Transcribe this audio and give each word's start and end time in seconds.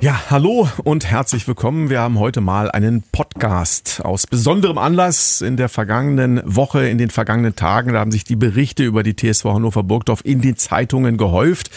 Ja, 0.00 0.30
hallo 0.30 0.68
und 0.84 1.06
herzlich 1.06 1.48
willkommen. 1.48 1.90
Wir 1.90 1.98
haben 1.98 2.20
heute 2.20 2.40
mal 2.40 2.70
einen 2.70 3.02
Podcast 3.02 4.00
aus 4.04 4.28
besonderem 4.28 4.78
Anlass. 4.78 5.40
In 5.40 5.56
der 5.56 5.68
vergangenen 5.68 6.40
Woche, 6.44 6.88
in 6.88 6.98
den 6.98 7.10
vergangenen 7.10 7.56
Tagen, 7.56 7.92
da 7.92 7.98
haben 7.98 8.12
sich 8.12 8.22
die 8.22 8.36
Berichte 8.36 8.84
über 8.84 9.02
die 9.02 9.16
TSV 9.16 9.46
Hannover 9.46 9.82
Burgdorf 9.82 10.20
in 10.22 10.40
den 10.40 10.56
Zeitungen 10.56 11.16
gehäuft. 11.16 11.72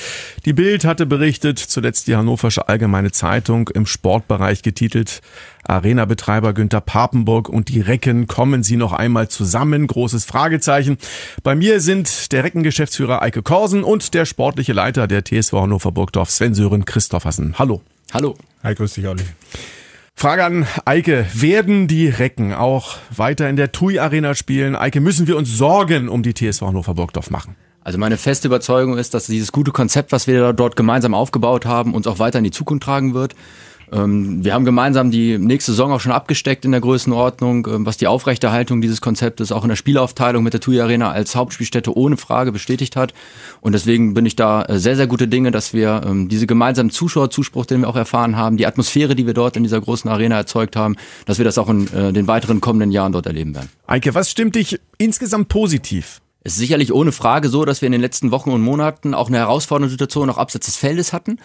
Die 0.45 0.53
Bild 0.53 0.85
hatte 0.85 1.07
berichtet, 1.07 1.57
zuletzt 1.57 2.05
die 2.05 2.15
Hannoversche 2.15 2.69
Allgemeine 2.69 3.11
Zeitung 3.11 3.69
im 3.69 3.87
Sportbereich 3.87 4.61
getitelt. 4.61 5.21
Arena-Betreiber 5.63 6.53
Günther 6.53 6.81
Papenburg 6.81 7.49
und 7.49 7.69
die 7.69 7.81
Recken 7.81 8.27
kommen 8.27 8.61
sie 8.61 8.77
noch 8.77 8.93
einmal 8.93 9.29
zusammen? 9.29 9.87
Großes 9.87 10.25
Fragezeichen. 10.25 10.99
Bei 11.41 11.55
mir 11.55 11.79
sind 11.79 12.31
der 12.31 12.43
Recken-Geschäftsführer 12.43 13.23
Eike 13.23 13.41
Korsen 13.41 13.83
und 13.83 14.13
der 14.13 14.25
sportliche 14.25 14.73
Leiter 14.73 15.07
der 15.07 15.23
TSV 15.25 15.53
Hannover 15.53 15.91
Burgdorf 15.91 16.29
Sven 16.29 16.53
Sören 16.53 16.85
Christoffersen. 16.85 17.55
Hallo. 17.57 17.81
Hallo. 18.13 18.35
Hi, 18.61 18.75
grüß 18.75 18.93
dich, 18.93 19.07
Olli. 19.07 19.23
Frage 20.15 20.43
an 20.43 20.67
Eike. 20.83 21.25
Werden 21.33 21.87
die 21.87 22.09
Recken 22.09 22.53
auch 22.53 22.97
weiter 23.15 23.49
in 23.49 23.55
der 23.55 23.71
TUI 23.71 23.99
Arena 23.99 24.35
spielen? 24.35 24.75
Eike, 24.75 24.99
müssen 24.99 25.27
wir 25.27 25.37
uns 25.37 25.57
Sorgen 25.57 26.09
um 26.09 26.21
die 26.21 26.33
TSV 26.33 26.63
Hannover 26.63 26.93
Burgdorf 26.93 27.29
machen? 27.29 27.55
Also 27.83 27.97
meine 27.97 28.17
feste 28.17 28.49
Überzeugung 28.49 28.97
ist, 28.97 29.13
dass 29.13 29.27
dieses 29.27 29.53
gute 29.53 29.71
Konzept, 29.71 30.11
was 30.11 30.27
wir 30.27 30.51
dort 30.51 30.75
gemeinsam 30.75 31.13
aufgebaut 31.13 31.65
haben, 31.65 31.93
uns 31.93 32.05
auch 32.05 32.19
weiter 32.19 32.37
in 32.37 32.43
die 32.43 32.51
Zukunft 32.51 32.83
tragen 32.83 33.13
wird. 33.13 33.33
Ähm, 33.91 34.43
wir 34.43 34.53
haben 34.53 34.65
gemeinsam 34.65 35.11
die 35.11 35.37
nächste 35.37 35.71
Saison 35.71 35.91
auch 35.91 35.99
schon 35.99 36.11
abgesteckt 36.11 36.63
in 36.65 36.71
der 36.71 36.81
Größenordnung, 36.81 37.67
ähm, 37.67 37.85
was 37.85 37.97
die 37.97 38.07
Aufrechterhaltung 38.07 38.81
dieses 38.81 39.01
Konzeptes 39.01 39.51
auch 39.51 39.63
in 39.63 39.69
der 39.69 39.75
Spielaufteilung 39.75 40.43
mit 40.43 40.53
der 40.53 40.61
TUI 40.61 40.79
Arena 40.81 41.11
als 41.11 41.35
Hauptspielstätte 41.35 41.95
ohne 41.95 42.17
Frage 42.17 42.51
bestätigt 42.51 42.95
hat. 42.95 43.13
Und 43.59 43.73
deswegen 43.73 44.13
bin 44.13 44.25
ich 44.25 44.35
da 44.35 44.63
äh, 44.63 44.79
sehr, 44.79 44.95
sehr 44.95 45.07
gute 45.07 45.27
Dinge, 45.27 45.51
dass 45.51 45.73
wir 45.73 46.03
ähm, 46.05 46.29
diese 46.29 46.47
gemeinsamen 46.47 46.89
Zuschauerzuspruch, 46.89 47.65
den 47.65 47.81
wir 47.81 47.89
auch 47.89 47.95
erfahren 47.95 48.37
haben, 48.37 48.57
die 48.57 48.65
Atmosphäre, 48.65 49.15
die 49.15 49.25
wir 49.25 49.33
dort 49.33 49.57
in 49.57 49.63
dieser 49.63 49.81
großen 49.81 50.09
Arena 50.09 50.35
erzeugt 50.35 50.75
haben, 50.75 50.95
dass 51.25 51.37
wir 51.37 51.45
das 51.45 51.57
auch 51.57 51.69
in 51.69 51.93
äh, 51.93 52.13
den 52.13 52.27
weiteren 52.27 52.61
kommenden 52.61 52.91
Jahren 52.91 53.11
dort 53.11 53.25
erleben 53.25 53.53
werden. 53.55 53.69
Eike, 53.87 54.15
was 54.15 54.31
stimmt 54.31 54.55
dich 54.55 54.79
insgesamt 54.97 55.49
positiv? 55.49 56.21
Es 56.43 56.53
ist 56.53 56.59
sicherlich 56.59 56.91
ohne 56.91 57.11
Frage 57.11 57.49
so, 57.49 57.65
dass 57.65 57.81
wir 57.81 57.85
in 57.87 57.91
den 57.91 58.01
letzten 58.01 58.31
Wochen 58.31 58.49
und 58.49 58.61
Monaten 58.61 59.13
auch 59.13 59.27
eine 59.27 59.37
herausfordernde 59.37 59.89
Situation 59.89 60.29
auch 60.29 60.37
abseits 60.37 60.65
des 60.65 60.75
Feldes 60.75 61.13
hatten. 61.13 61.37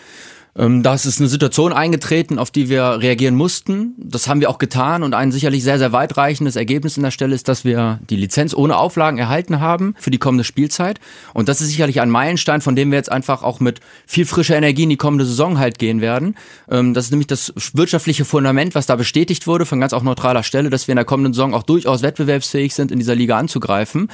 Ähm, 0.56 0.82
das 0.82 1.06
ist 1.06 1.20
eine 1.20 1.28
Situation 1.28 1.72
eingetreten, 1.72 2.38
auf 2.38 2.50
die 2.50 2.68
wir 2.68 3.00
reagieren 3.00 3.34
mussten. 3.34 3.94
Das 3.98 4.28
haben 4.28 4.40
wir 4.40 4.50
auch 4.50 4.58
getan 4.58 5.02
und 5.02 5.14
ein 5.14 5.32
sicherlich 5.32 5.62
sehr, 5.62 5.78
sehr 5.78 5.92
weitreichendes 5.92 6.56
Ergebnis 6.56 6.96
in 6.96 7.02
der 7.02 7.10
Stelle 7.10 7.34
ist, 7.34 7.48
dass 7.48 7.64
wir 7.64 8.00
die 8.08 8.16
Lizenz 8.16 8.54
ohne 8.54 8.76
Auflagen 8.76 9.18
erhalten 9.18 9.60
haben 9.60 9.94
für 9.98 10.10
die 10.10 10.18
kommende 10.18 10.44
Spielzeit. 10.44 11.00
Und 11.34 11.48
das 11.48 11.60
ist 11.60 11.68
sicherlich 11.68 12.00
ein 12.00 12.10
Meilenstein, 12.10 12.60
von 12.60 12.76
dem 12.76 12.90
wir 12.90 12.98
jetzt 12.98 13.12
einfach 13.12 13.42
auch 13.42 13.60
mit 13.60 13.80
viel 14.06 14.24
frischer 14.24 14.56
Energie 14.56 14.84
in 14.84 14.90
die 14.90 14.96
kommende 14.96 15.26
Saison 15.26 15.58
halt 15.58 15.78
gehen 15.78 16.00
werden. 16.00 16.36
Ähm, 16.70 16.94
das 16.94 17.06
ist 17.06 17.10
nämlich 17.10 17.28
das 17.28 17.52
wirtschaftliche 17.74 18.24
Fundament, 18.24 18.74
was 18.74 18.86
da 18.86 18.96
bestätigt 18.96 19.46
wurde 19.46 19.66
von 19.66 19.80
ganz 19.80 19.92
auch 19.92 20.02
neutraler 20.02 20.42
Stelle, 20.42 20.70
dass 20.70 20.88
wir 20.88 20.92
in 20.92 20.96
der 20.96 21.04
kommenden 21.04 21.34
Saison 21.34 21.54
auch 21.54 21.62
durchaus 21.62 22.02
wettbewerbsfähig 22.02 22.74
sind, 22.74 22.90
in 22.90 22.98
dieser 22.98 23.14
Liga 23.14 23.38
anzugreifen. 23.38 24.08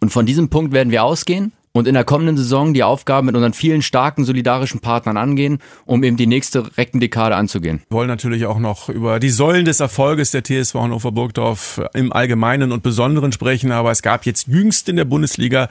Und 0.00 0.10
von 0.10 0.26
diesem 0.26 0.48
Punkt 0.48 0.72
werden 0.72 0.90
wir 0.90 1.04
ausgehen 1.04 1.52
und 1.76 1.86
in 1.86 1.94
der 1.94 2.04
kommenden 2.04 2.36
Saison 2.36 2.72
die 2.72 2.82
Aufgaben 2.82 3.26
mit 3.26 3.34
unseren 3.34 3.52
vielen 3.52 3.82
starken 3.82 4.24
solidarischen 4.24 4.80
Partnern 4.80 5.16
angehen, 5.16 5.58
um 5.84 6.02
eben 6.04 6.16
die 6.16 6.26
nächste 6.26 6.76
Reckendekade 6.78 7.36
anzugehen. 7.36 7.82
Wir 7.90 7.96
wollen 7.98 8.08
natürlich 8.08 8.46
auch 8.46 8.58
noch 8.58 8.88
über 8.88 9.20
die 9.20 9.28
Säulen 9.28 9.66
des 9.66 9.80
Erfolges 9.80 10.30
der 10.30 10.42
TSV 10.42 10.74
Hannover 10.74 11.12
Burgdorf 11.12 11.82
im 11.92 12.12
Allgemeinen 12.12 12.72
und 12.72 12.82
Besonderen 12.82 13.32
sprechen, 13.32 13.72
aber 13.72 13.90
es 13.90 14.00
gab 14.02 14.24
jetzt 14.24 14.48
jüngst 14.48 14.88
in 14.88 14.96
der 14.96 15.04
Bundesliga 15.04 15.68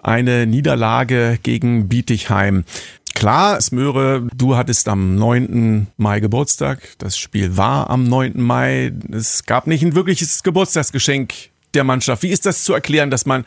eine 0.00 0.46
Niederlage 0.46 1.38
gegen 1.42 1.88
Bietigheim. 1.88 2.64
Klar, 3.14 3.60
Smöre, 3.60 4.28
du 4.36 4.56
hattest 4.56 4.88
am 4.88 5.16
9. 5.16 5.88
Mai 5.96 6.20
Geburtstag. 6.20 6.80
Das 6.98 7.18
Spiel 7.18 7.56
war 7.56 7.90
am 7.90 8.04
9. 8.04 8.34
Mai. 8.36 8.92
Es 9.10 9.44
gab 9.44 9.66
nicht 9.66 9.82
ein 9.82 9.96
wirkliches 9.96 10.44
Geburtstagsgeschenk 10.44 11.34
der 11.74 11.84
Mannschaft. 11.84 12.22
Wie 12.22 12.28
ist 12.28 12.46
das 12.46 12.64
zu 12.64 12.74
erklären, 12.74 13.10
dass 13.10 13.26
man 13.26 13.44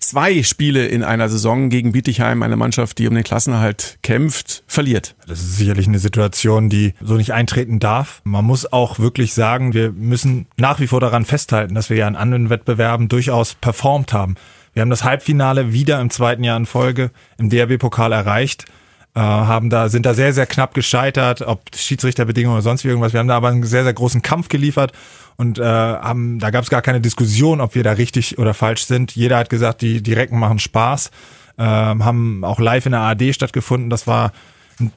zwei 0.00 0.42
Spiele 0.42 0.86
in 0.86 1.02
einer 1.02 1.28
Saison 1.28 1.70
gegen 1.70 1.92
Bietigheim, 1.92 2.42
eine 2.42 2.56
Mannschaft, 2.56 2.98
die 2.98 3.08
um 3.08 3.14
den 3.14 3.24
Klassenerhalt 3.24 3.98
kämpft, 4.02 4.62
verliert. 4.66 5.14
Das 5.26 5.40
ist 5.40 5.56
sicherlich 5.56 5.86
eine 5.86 5.98
Situation, 5.98 6.68
die 6.68 6.94
so 7.00 7.14
nicht 7.14 7.32
eintreten 7.32 7.78
darf. 7.78 8.20
Man 8.24 8.44
muss 8.44 8.72
auch 8.72 8.98
wirklich 8.98 9.34
sagen, 9.34 9.74
wir 9.74 9.92
müssen 9.92 10.46
nach 10.56 10.80
wie 10.80 10.86
vor 10.86 11.00
daran 11.00 11.24
festhalten, 11.24 11.74
dass 11.74 11.90
wir 11.90 11.96
ja 11.96 12.08
in 12.08 12.16
anderen 12.16 12.50
Wettbewerben 12.50 13.08
durchaus 13.08 13.54
performt 13.54 14.12
haben. 14.12 14.36
Wir 14.72 14.82
haben 14.82 14.90
das 14.90 15.04
Halbfinale 15.04 15.72
wieder 15.72 16.00
im 16.00 16.10
zweiten 16.10 16.44
Jahr 16.44 16.56
in 16.56 16.66
Folge 16.66 17.10
im 17.36 17.50
DRB-Pokal 17.50 18.12
erreicht. 18.12 18.66
Äh, 19.14 19.20
haben 19.20 19.70
da, 19.70 19.88
sind 19.88 20.06
da 20.06 20.14
sehr, 20.14 20.32
sehr 20.32 20.46
knapp 20.46 20.74
gescheitert, 20.74 21.42
ob 21.42 21.62
Schiedsrichterbedingungen 21.74 22.56
oder 22.56 22.62
sonst 22.62 22.84
irgendwas. 22.84 23.12
Wir 23.12 23.20
haben 23.20 23.28
da 23.28 23.36
aber 23.36 23.48
einen 23.48 23.64
sehr, 23.64 23.82
sehr 23.82 23.94
großen 23.94 24.22
Kampf 24.22 24.48
geliefert 24.48 24.92
und 25.38 25.58
äh, 25.58 25.62
haben, 25.62 26.40
da 26.40 26.50
gab 26.50 26.64
es 26.64 26.70
gar 26.70 26.82
keine 26.82 27.00
Diskussion, 27.00 27.60
ob 27.60 27.74
wir 27.76 27.84
da 27.84 27.92
richtig 27.92 28.38
oder 28.38 28.54
falsch 28.54 28.84
sind. 28.84 29.14
Jeder 29.14 29.38
hat 29.38 29.48
gesagt, 29.48 29.82
die, 29.82 30.02
die 30.02 30.12
Recken 30.12 30.38
machen 30.38 30.58
Spaß, 30.58 31.10
äh, 31.56 31.62
haben 31.62 32.44
auch 32.44 32.58
live 32.58 32.86
in 32.86 32.92
der 32.92 33.02
ARD 33.02 33.34
stattgefunden. 33.34 33.88
Das 33.88 34.08
war 34.08 34.32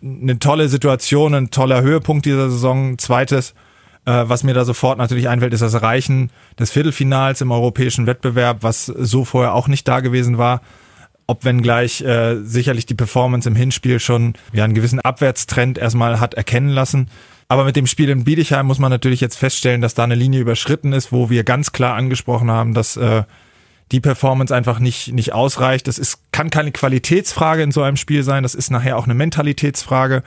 eine 0.02 0.40
tolle 0.40 0.68
Situation, 0.68 1.36
ein 1.36 1.52
toller 1.52 1.82
Höhepunkt 1.82 2.26
dieser 2.26 2.50
Saison. 2.50 2.98
Zweites, 2.98 3.54
äh, 4.06 4.24
was 4.26 4.44
mir 4.44 4.56
da 4.56 4.66
sofort 4.66 4.98
natürlich 4.98 5.30
einfällt, 5.30 5.54
ist 5.54 5.62
das 5.62 5.76
Erreichen 5.76 6.32
des 6.58 6.72
Viertelfinals 6.72 7.42
im 7.42 7.52
europäischen 7.52 8.08
Wettbewerb, 8.08 8.58
was 8.62 8.88
so 8.88 9.26
vorher 9.26 9.54
auch 9.54 9.68
nicht 9.68 9.88
da 9.88 10.00
gewesen 10.00 10.40
war. 10.40 10.62
Ob 11.28 11.46
wenn 11.46 11.62
gleich 11.62 12.02
äh, 12.02 12.42
sicherlich 12.42 12.88
die 12.88 12.96
Performance 12.96 13.48
im 13.48 13.56
Hinspiel 13.56 14.00
schon 14.00 14.34
ja, 14.54 14.64
einen 14.64 14.74
gewissen 14.74 15.00
Abwärtstrend 15.00 15.78
erstmal 15.78 16.20
hat 16.20 16.34
erkennen 16.34 16.70
lassen. 16.70 17.10
Aber 17.52 17.66
mit 17.66 17.76
dem 17.76 17.86
Spiel 17.86 18.08
in 18.08 18.24
Biedigheim 18.24 18.66
muss 18.66 18.80
man 18.80 18.92
natürlich 18.92 19.20
jetzt 19.20 19.36
feststellen, 19.36 19.82
dass 19.82 19.94
da 19.94 20.06
eine 20.06 20.16
Linie 20.16 20.40
überschritten 20.40 20.94
ist, 20.94 21.12
wo 21.12 21.30
wir 21.30 21.44
ganz 21.44 21.74
klar 21.74 21.96
angesprochen 21.96 22.50
haben, 22.50 22.74
dass 22.74 22.96
äh, 22.96 23.24
die 23.92 24.00
Performance 24.00 24.56
einfach 24.56 24.80
nicht, 24.80 25.12
nicht 25.12 25.34
ausreicht. 25.34 25.86
Das 25.90 26.00
ist, 26.00 26.32
kann 26.32 26.50
keine 26.50 26.72
Qualitätsfrage 26.72 27.62
in 27.62 27.74
so 27.74 27.82
einem 27.82 27.98
Spiel 27.98 28.24
sein, 28.24 28.44
das 28.44 28.56
ist 28.56 28.72
nachher 28.72 28.98
auch 28.98 29.04
eine 29.04 29.16
Mentalitätsfrage. 29.16 30.24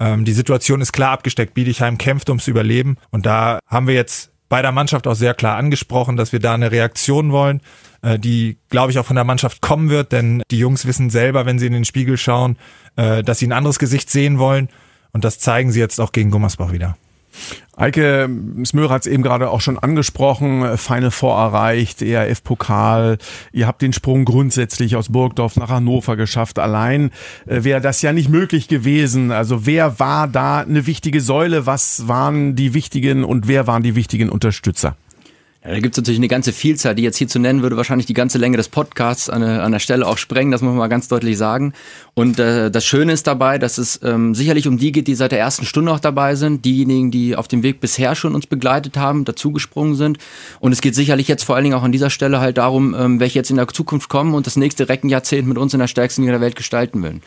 Ähm, 0.00 0.24
die 0.24 0.32
Situation 0.32 0.80
ist 0.80 0.94
klar 0.94 1.10
abgesteckt. 1.10 1.52
Biedigheim 1.52 1.98
kämpft 1.98 2.30
ums 2.30 2.48
Überleben. 2.48 2.96
Und 3.10 3.26
da 3.26 3.58
haben 3.68 3.86
wir 3.86 3.94
jetzt 3.94 4.30
bei 4.48 4.62
der 4.62 4.72
Mannschaft 4.72 5.06
auch 5.06 5.14
sehr 5.14 5.34
klar 5.34 5.58
angesprochen, 5.58 6.16
dass 6.16 6.32
wir 6.32 6.40
da 6.40 6.54
eine 6.54 6.72
Reaktion 6.72 7.32
wollen, 7.32 7.60
äh, 8.00 8.18
die, 8.18 8.56
glaube 8.70 8.92
ich, 8.92 8.98
auch 8.98 9.04
von 9.04 9.16
der 9.16 9.26
Mannschaft 9.26 9.60
kommen 9.60 9.90
wird, 9.90 10.12
denn 10.12 10.42
die 10.50 10.58
Jungs 10.58 10.86
wissen 10.86 11.10
selber, 11.10 11.44
wenn 11.44 11.58
sie 11.58 11.66
in 11.66 11.74
den 11.74 11.84
Spiegel 11.84 12.16
schauen, 12.16 12.56
äh, 12.96 13.22
dass 13.22 13.40
sie 13.40 13.46
ein 13.46 13.52
anderes 13.52 13.78
Gesicht 13.78 14.08
sehen 14.08 14.38
wollen. 14.38 14.70
Und 15.12 15.24
das 15.24 15.38
zeigen 15.38 15.70
sie 15.72 15.80
jetzt 15.80 16.00
auch 16.00 16.12
gegen 16.12 16.30
Gummersbach 16.30 16.72
wieder. 16.72 16.96
Eike 17.76 18.28
Smörer 18.64 18.94
hat 18.94 19.02
es 19.02 19.12
eben 19.12 19.22
gerade 19.22 19.50
auch 19.50 19.62
schon 19.62 19.78
angesprochen, 19.78 20.76
Final 20.76 21.10
Four 21.10 21.38
erreicht, 21.38 22.02
ERF-Pokal. 22.02 23.16
Ihr 23.52 23.66
habt 23.66 23.80
den 23.80 23.94
Sprung 23.94 24.26
grundsätzlich 24.26 24.96
aus 24.96 25.08
Burgdorf 25.08 25.56
nach 25.56 25.70
Hannover 25.70 26.16
geschafft. 26.16 26.58
Allein 26.58 27.10
äh, 27.46 27.64
wäre 27.64 27.80
das 27.80 28.02
ja 28.02 28.12
nicht 28.12 28.28
möglich 28.28 28.68
gewesen. 28.68 29.32
Also 29.32 29.64
wer 29.64 29.98
war 29.98 30.28
da 30.28 30.60
eine 30.60 30.86
wichtige 30.86 31.22
Säule? 31.22 31.64
Was 31.64 32.06
waren 32.06 32.54
die 32.54 32.74
wichtigen 32.74 33.24
und 33.24 33.48
wer 33.48 33.66
waren 33.66 33.82
die 33.82 33.94
wichtigen 33.94 34.28
Unterstützer? 34.28 34.96
Ja, 35.64 35.70
da 35.70 35.78
gibt 35.78 35.94
es 35.94 35.98
natürlich 35.98 36.18
eine 36.18 36.26
ganze 36.26 36.52
Vielzahl, 36.52 36.96
die 36.96 37.04
jetzt 37.04 37.18
hier 37.18 37.28
zu 37.28 37.38
nennen, 37.38 37.62
würde 37.62 37.76
wahrscheinlich 37.76 38.06
die 38.06 38.14
ganze 38.14 38.36
Länge 38.36 38.56
des 38.56 38.68
Podcasts 38.68 39.30
an, 39.30 39.44
an 39.44 39.70
der 39.70 39.78
Stelle 39.78 40.04
auch 40.08 40.18
sprengen, 40.18 40.50
das 40.50 40.60
muss 40.60 40.70
man 40.70 40.78
mal 40.78 40.88
ganz 40.88 41.06
deutlich 41.06 41.38
sagen. 41.38 41.72
Und 42.14 42.40
äh, 42.40 42.68
das 42.68 42.84
Schöne 42.84 43.12
ist 43.12 43.28
dabei, 43.28 43.58
dass 43.58 43.78
es 43.78 44.00
ähm, 44.02 44.34
sicherlich 44.34 44.66
um 44.66 44.76
die 44.76 44.90
geht, 44.90 45.06
die 45.06 45.14
seit 45.14 45.30
der 45.30 45.38
ersten 45.38 45.64
Stunde 45.64 45.92
auch 45.92 46.00
dabei 46.00 46.34
sind, 46.34 46.64
diejenigen, 46.64 47.12
die 47.12 47.36
auf 47.36 47.46
dem 47.46 47.62
Weg 47.62 47.80
bisher 47.80 48.16
schon 48.16 48.34
uns 48.34 48.48
begleitet 48.48 48.96
haben, 48.96 49.24
dazugesprungen 49.24 49.94
sind. 49.94 50.18
Und 50.58 50.72
es 50.72 50.80
geht 50.80 50.96
sicherlich 50.96 51.28
jetzt 51.28 51.44
vor 51.44 51.54
allen 51.54 51.62
Dingen 51.62 51.76
auch 51.76 51.84
an 51.84 51.92
dieser 51.92 52.10
Stelle 52.10 52.40
halt 52.40 52.58
darum, 52.58 52.96
ähm, 52.98 53.20
welche 53.20 53.38
jetzt 53.38 53.50
in 53.50 53.56
der 53.56 53.68
Zukunft 53.68 54.08
kommen 54.08 54.34
und 54.34 54.48
das 54.48 54.56
nächste 54.56 54.88
Reckenjahrzehnt 54.88 55.46
mit 55.46 55.58
uns 55.58 55.74
in 55.74 55.78
der 55.78 55.86
stärksten 55.86 56.22
Liga 56.22 56.32
der 56.32 56.40
Welt 56.40 56.56
gestalten 56.56 57.04
würden. 57.04 57.22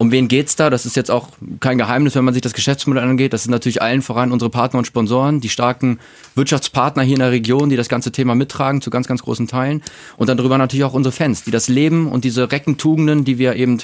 Um 0.00 0.12
wen 0.12 0.28
geht's 0.28 0.54
da? 0.54 0.70
Das 0.70 0.86
ist 0.86 0.94
jetzt 0.94 1.10
auch 1.10 1.30
kein 1.58 1.76
Geheimnis, 1.76 2.14
wenn 2.14 2.24
man 2.24 2.32
sich 2.32 2.40
das 2.40 2.52
Geschäftsmodell 2.52 3.02
angeht. 3.02 3.32
Das 3.32 3.42
sind 3.42 3.50
natürlich 3.50 3.82
allen 3.82 4.00
voran 4.00 4.30
unsere 4.30 4.48
Partner 4.48 4.78
und 4.78 4.84
Sponsoren, 4.84 5.40
die 5.40 5.48
starken 5.48 5.98
Wirtschaftspartner 6.36 7.02
hier 7.02 7.14
in 7.14 7.20
der 7.20 7.32
Region, 7.32 7.68
die 7.68 7.76
das 7.76 7.88
ganze 7.88 8.12
Thema 8.12 8.36
mittragen 8.36 8.80
zu 8.80 8.90
ganz, 8.90 9.08
ganz 9.08 9.24
großen 9.24 9.48
Teilen. 9.48 9.82
Und 10.16 10.28
dann 10.28 10.36
darüber 10.36 10.56
natürlich 10.56 10.84
auch 10.84 10.94
unsere 10.94 11.12
Fans, 11.12 11.42
die 11.42 11.50
das 11.50 11.66
leben 11.66 12.12
und 12.12 12.22
diese 12.22 12.52
Reckentugenden, 12.52 13.24
die 13.24 13.38
wir 13.38 13.56
eben 13.56 13.78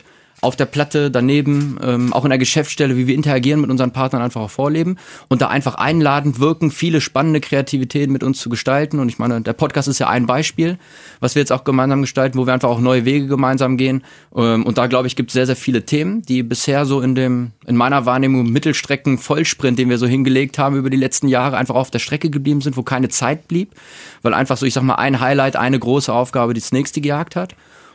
auf 0.45 0.57
der 0.57 0.67
Platte, 0.67 1.11
daneben, 1.11 1.79
ähm, 1.83 2.13
auch 2.13 2.25
in 2.25 2.31
der 2.31 2.39
Geschäftsstelle, 2.39 2.97
wie 2.97 3.07
wir 3.07 3.15
interagieren 3.15 3.61
mit 3.61 3.71
unseren 3.71 3.93
Partnern 3.93 4.23
einfach 4.23 4.43
auch 4.43 4.51
vorleben 4.51 4.97
und 5.29 5.43
da 5.43 5.49
einfach 5.49 5.77
einladend 5.77 6.39
wirken, 6.39 6.71
viele 6.71 7.01
spannende 7.01 7.41
Kreativitäten 7.41 8.13
mit 8.13 8.23
uns 8.23 8.41
zu 8.41 8.49
gestalten. 8.49 9.01
Und 9.01 9.09
ich 9.09 9.19
meine, 9.19 9.41
der 9.41 9.55
Podcast 9.55 9.89
ist 9.89 9.99
ja 9.99 10.09
ein 10.09 10.27
Beispiel, 10.27 10.79
was 11.21 11.35
wir 11.35 11.41
jetzt 11.41 11.53
auch 11.53 11.65
gemeinsam 11.65 12.03
gestalten, 12.03 12.39
wo 12.39 12.47
wir 12.47 12.53
einfach 12.53 12.69
auch 12.69 12.81
neue 12.81 13.05
Wege 13.05 13.27
gemeinsam 13.27 13.77
gehen. 13.77 14.05
Ähm, 14.37 14.65
und 14.65 14.79
da 14.79 14.87
glaube 14.87 15.07
ich, 15.07 15.17
gibt 15.17 15.31
es 15.31 15.35
sehr, 15.35 15.47
sehr 15.47 15.57
viele 15.57 15.85
Themen, 15.85 16.23
die 16.23 16.43
bisher 16.43 16.85
so 16.85 17.01
in 17.01 17.15
dem, 17.15 17.53
in 17.67 17.77
meiner 17.77 18.07
Wahrnehmung 18.07 18.51
Mittelstrecken 18.51 19.19
Vollsprint, 19.19 19.79
den 19.79 19.89
wir 19.89 19.99
so 19.99 20.07
hingelegt 20.07 20.59
haben 20.59 20.77
über 20.77 20.91
die 20.91 20.97
letzten 20.97 21.29
Jahre, 21.29 21.57
einfach 21.57 21.75
auf 21.75 21.91
der 21.91 21.99
Strecke 21.99 22.31
geblieben 22.31 22.61
sind, 22.61 22.77
wo 22.77 22.83
keine 22.83 23.09
Zeit 23.09 23.49
blieb, 23.49 23.73
weil 24.23 24.35
einfach 24.35 24.57
so, 24.57 24.67
ich 24.67 24.75
sag 24.75 24.83
mal, 24.83 24.97
ein 24.97 25.21
Highlight, 25.21 25.57
eine 25.57 25.79
große 25.79 26.13
Aufgabe, 26.13 26.55
die 26.55 26.61
das 26.61 26.73
nächste 26.73 27.01
gejagt 27.01 27.35
hat. 27.35 27.55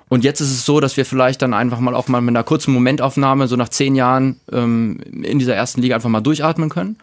Und 0.10 0.24
jetzt 0.24 0.42
ist 0.42 0.50
es 0.50 0.66
so, 0.66 0.80
dass 0.80 0.98
wir 0.98 1.06
vielleicht 1.06 1.42
dann 1.44 1.54
einfach 1.54 1.80
mal 1.80 1.96
auch 1.96 2.08
mal 2.08 2.20
mit 2.20 2.36
einer 2.36 2.44
kurzen 2.44 2.74
Momentaufnahme, 2.74 3.48
so 3.48 3.56
nach 3.56 3.70
zehn 3.70 3.96
Jahren 3.96 4.40
ähm, 4.52 5.00
in 5.22 5.38
dieser 5.38 5.56
ersten 5.56 5.82
Liga 5.82 5.96
einfach 5.96 6.10
mal 6.10 6.22
durchatmen 6.22 6.70
können 6.70 6.98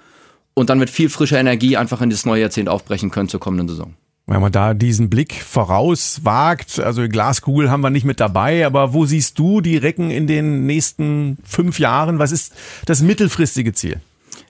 und 0.55 0.71
dann 0.71 0.79
mit 0.79 0.91
viel 0.91 1.09
frischer 1.09 1.39
Energie 1.39 1.77
einfach 1.77 2.01
in 2.01 2.11
das 2.11 2.27
neue 2.27 2.43
Jahrzehnt 2.43 2.69
aufbrechen 2.69 3.11
können 3.11 3.29
zur 3.29 3.41
kommenden 3.41 3.69
Saison. 3.69 3.95
Wenn 4.29 4.41
man 4.41 4.51
da 4.51 4.75
diesen 4.75 5.09
Blick 5.09 5.35
voraus 5.35 6.25
wagt, 6.25 6.81
also 6.81 7.07
Glaskugel 7.09 7.71
haben 7.71 7.83
wir 7.83 7.91
nicht 7.91 8.05
mit 8.05 8.19
dabei, 8.19 8.67
aber 8.67 8.93
wo 8.93 9.07
siehst 9.07 9.39
du 9.39 9.61
die 9.61 9.77
Recken 9.77 10.11
in 10.11 10.27
den 10.27 10.67
nächsten 10.67 11.39
fünf 11.45 11.79
Jahren? 11.79 12.19
Was 12.19 12.33
ist 12.33 12.53
das 12.87 13.03
mittelfristige 13.03 13.73
Ziel? 13.73 14.01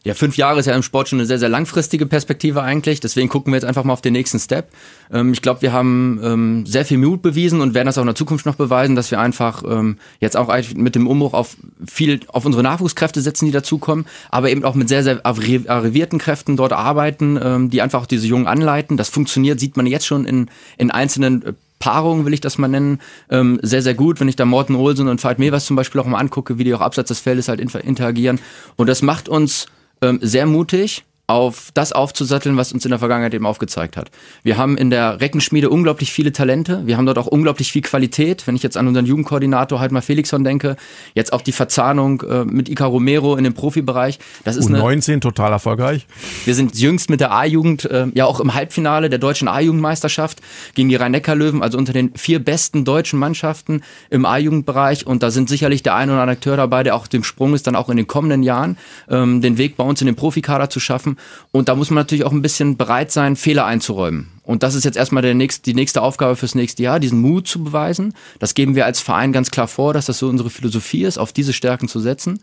Ja, 0.07 0.15
fünf 0.15 0.37
Jahre 0.37 0.61
ist 0.61 0.67
ja 0.67 0.77
im 0.77 0.85
Sport 0.85 1.09
schon 1.09 1.19
eine 1.19 1.27
sehr, 1.27 1.41
sehr 1.41 1.49
langfristige 1.49 2.07
Perspektive 2.07 2.63
eigentlich. 2.63 3.01
Deswegen 3.01 3.29
gucken 3.29 3.53
wir 3.53 3.57
jetzt 3.57 3.65
einfach 3.65 3.83
mal 3.83 3.93
auf 3.93 4.03
den 4.03 4.13
nächsten 4.13 4.39
Step. 4.39 4.69
Ähm, 5.13 5.33
ich 5.33 5.43
glaube, 5.43 5.63
wir 5.63 5.73
haben 5.73 6.21
ähm, 6.23 6.65
sehr 6.65 6.85
viel 6.85 6.99
Mut 6.99 7.23
bewiesen 7.23 7.61
und 7.61 7.75
werden 7.75 7.87
das 7.87 7.99
auch 7.99 8.03
in 8.03 8.07
der 8.07 8.15
Zukunft 8.15 8.47
noch 8.47 8.55
beweisen, 8.55 8.95
dass 8.95 9.11
wir 9.11 9.19
einfach 9.19 9.65
ähm, 9.69 9.99
jetzt 10.21 10.37
auch 10.37 10.57
mit 10.77 10.95
dem 10.95 11.09
Umbruch 11.09 11.35
auf 11.35 11.57
viel, 11.85 12.21
auf 12.29 12.45
unsere 12.45 12.63
Nachwuchskräfte 12.63 13.21
setzen, 13.21 13.47
die 13.47 13.51
dazukommen, 13.51 14.07
aber 14.31 14.49
eben 14.49 14.63
auch 14.63 14.77
mit 14.77 14.89
sehr, 14.89 15.03
sehr 15.03 15.27
arrivierten 15.27 16.21
Kräften 16.21 16.57
dort 16.57 16.73
arbeiten, 16.73 17.37
ähm, 17.43 17.71
die 17.71 17.83
einfach 17.83 18.03
auch 18.03 18.07
diese 18.07 18.29
Jungen 18.29 18.47
anleiten. 18.47 18.97
Das 18.97 19.09
funktioniert, 19.09 19.59
sieht 19.59 19.77
man 19.77 19.87
jetzt 19.87 20.07
schon 20.07 20.25
in, 20.25 20.49
in 20.79 20.93
einzelnen 20.93 21.43
äh, 21.43 21.53
Paarungen, 21.81 22.25
will 22.25 22.33
ich 22.33 22.41
das 22.41 22.59
mal 22.59 22.69
nennen, 22.69 23.01
ähm, 23.29 23.59
sehr, 23.61 23.83
sehr 23.83 23.95
gut. 23.95 24.21
Wenn 24.21 24.29
ich 24.29 24.37
da 24.37 24.45
Morten 24.45 24.77
Olsen 24.77 25.09
und 25.09 25.25
Veit 25.25 25.41
Mevers 25.41 25.67
zum 25.67 25.75
Beispiel 25.75 26.01
auch 26.01 26.07
mal 26.07 26.19
angucke, 26.19 26.59
wie 26.59 26.65
die 26.65 26.75
auch 26.75 26.81
abseits 26.81 27.09
des 27.09 27.19
Feldes 27.19 27.49
halt 27.49 27.59
interagieren. 27.59 28.39
Und 28.77 28.89
das 28.89 29.03
macht 29.03 29.29
uns 29.29 29.67
sehr 30.21 30.47
mutig 30.47 31.05
auf 31.29 31.71
das 31.75 31.93
aufzusatteln, 31.93 32.57
was 32.57 32.73
uns 32.73 32.85
in 32.85 32.91
der 32.91 33.01
Vergangenheit 33.01 33.35
eben 33.35 33.47
aufgezeigt 33.47 33.97
hat. 33.97 34.11
Wir 34.45 34.57
haben 34.57 34.79
in 34.79 34.91
der 34.91 35.21
Reckenschmiede 35.21 35.71
unglaublich 35.71 36.13
viele 36.13 36.31
Talente. 36.33 36.83
Wir 36.87 36.97
haben 36.97 37.07
dort 37.07 37.19
auch 37.19 37.27
unglaublich 37.27 37.73
viel 37.73 37.83
Qualität. 37.83 38.47
Wenn 38.47 38.55
ich 38.55 38.63
jetzt 38.63 38.77
an 38.77 38.87
unseren 38.87 39.07
Jugendkoordinator 39.07 39.81
halt 39.81 39.91
mal 39.91 40.03
Felixson 40.03 40.45
denke, 40.45 40.77
jetzt 41.15 41.33
auch 41.33 41.43
die 41.43 41.51
Verzahnung 41.51 42.23
äh, 42.23 42.45
mit 42.45 42.69
Ica 42.69 42.87
Romero 42.87 43.35
in 43.35 43.43
dem 43.43 43.55
Profibereich. 43.55 44.21
Das 44.45 44.57
ist 44.57 44.69
U19 44.69 45.13
eine, 45.13 45.21
total 45.21 45.51
erfolgreich. 45.51 46.07
Wir 46.45 46.55
sind 46.55 46.79
jüngst 46.79 47.11
mit 47.11 47.19
der 47.21 47.33
A-Jugend 47.33 47.87
äh, 47.87 48.07
ja 48.15 48.27
auch 48.27 48.39
im 48.39 48.55
Halbfinale 48.55 49.11
der 49.11 49.19
deutschen 49.19 49.49
A-Jugendmeisterschaft 49.49 50.41
gegen 50.75 50.89
die 50.89 50.97
Rhein-Neckar-Löwen, 50.97 51.61
also 51.61 51.77
unter 51.77 51.93
den 51.93 52.13
vier 52.15 52.39
besten 52.39 52.85
deutschen 52.85 53.19
Mannschaften 53.19 53.83
im 54.11 54.27
A-Jugendbereich. 54.27 55.09
Und 55.09 55.25
da 55.25 55.33
sind 55.33 55.49
sicherlich 55.49 55.83
der 55.83 55.97
ein 55.97 56.09
oder 56.09 56.21
andere 56.21 56.37
Akteur 56.37 56.57
dabei, 56.57 56.85
der 56.85 56.95
auch 56.95 57.09
dem 57.09 57.25
Sprung 57.25 57.53
ist, 57.55 57.67
dann 57.67 57.75
auch 57.75 57.89
in 57.89 57.97
den 57.97 58.07
kommenden 58.07 58.45
Jahren 58.45 58.79
ähm, 59.09 59.41
den 59.41 59.59
Weg 59.59 59.77
bei 59.77 59.83
uns 59.83 60.01
in 60.01 60.07
den 60.07 60.15
Profikader 60.15 60.71
zu 60.71 60.79
schaffen. 60.79 61.16
Und 61.53 61.69
da 61.69 61.75
muss 61.75 61.91
man 61.91 61.97
natürlich 61.97 62.25
auch 62.25 62.33
ein 62.33 62.43
bisschen 62.43 62.77
bereit 62.77 63.13
sein, 63.13 63.37
Fehler 63.37 63.67
einzuräumen. 63.67 64.29
Und 64.43 64.63
das 64.63 64.77
ist 64.77 64.85
jetzt 64.85 64.97
erstmal 64.97 65.23
der 65.23 65.35
nächste, 65.35 65.63
die 65.63 65.75
nächste 65.75 66.03
Aufgabe 66.03 66.37
fürs 66.37 66.55
nächste 66.55 66.83
Jahr, 66.83 67.01
diesen 67.01 67.21
Mut 67.21 67.49
zu 67.49 67.65
beweisen. 67.65 68.15
Das 68.39 68.55
geben 68.55 68.77
wir 68.77 68.87
als 68.87 69.01
Verein 69.01 69.33
ganz 69.33 69.51
klar 69.51 69.67
vor, 69.67 69.93
dass 69.93 70.07
das 70.07 70.19
so 70.19 70.29
unsere 70.29 70.51
Philosophie 70.51 71.03
ist, 71.03 71.19
auf 71.19 71.33
diese 71.33 71.53
Stärken 71.53 71.89
zu 71.89 71.99
setzen. 71.99 72.41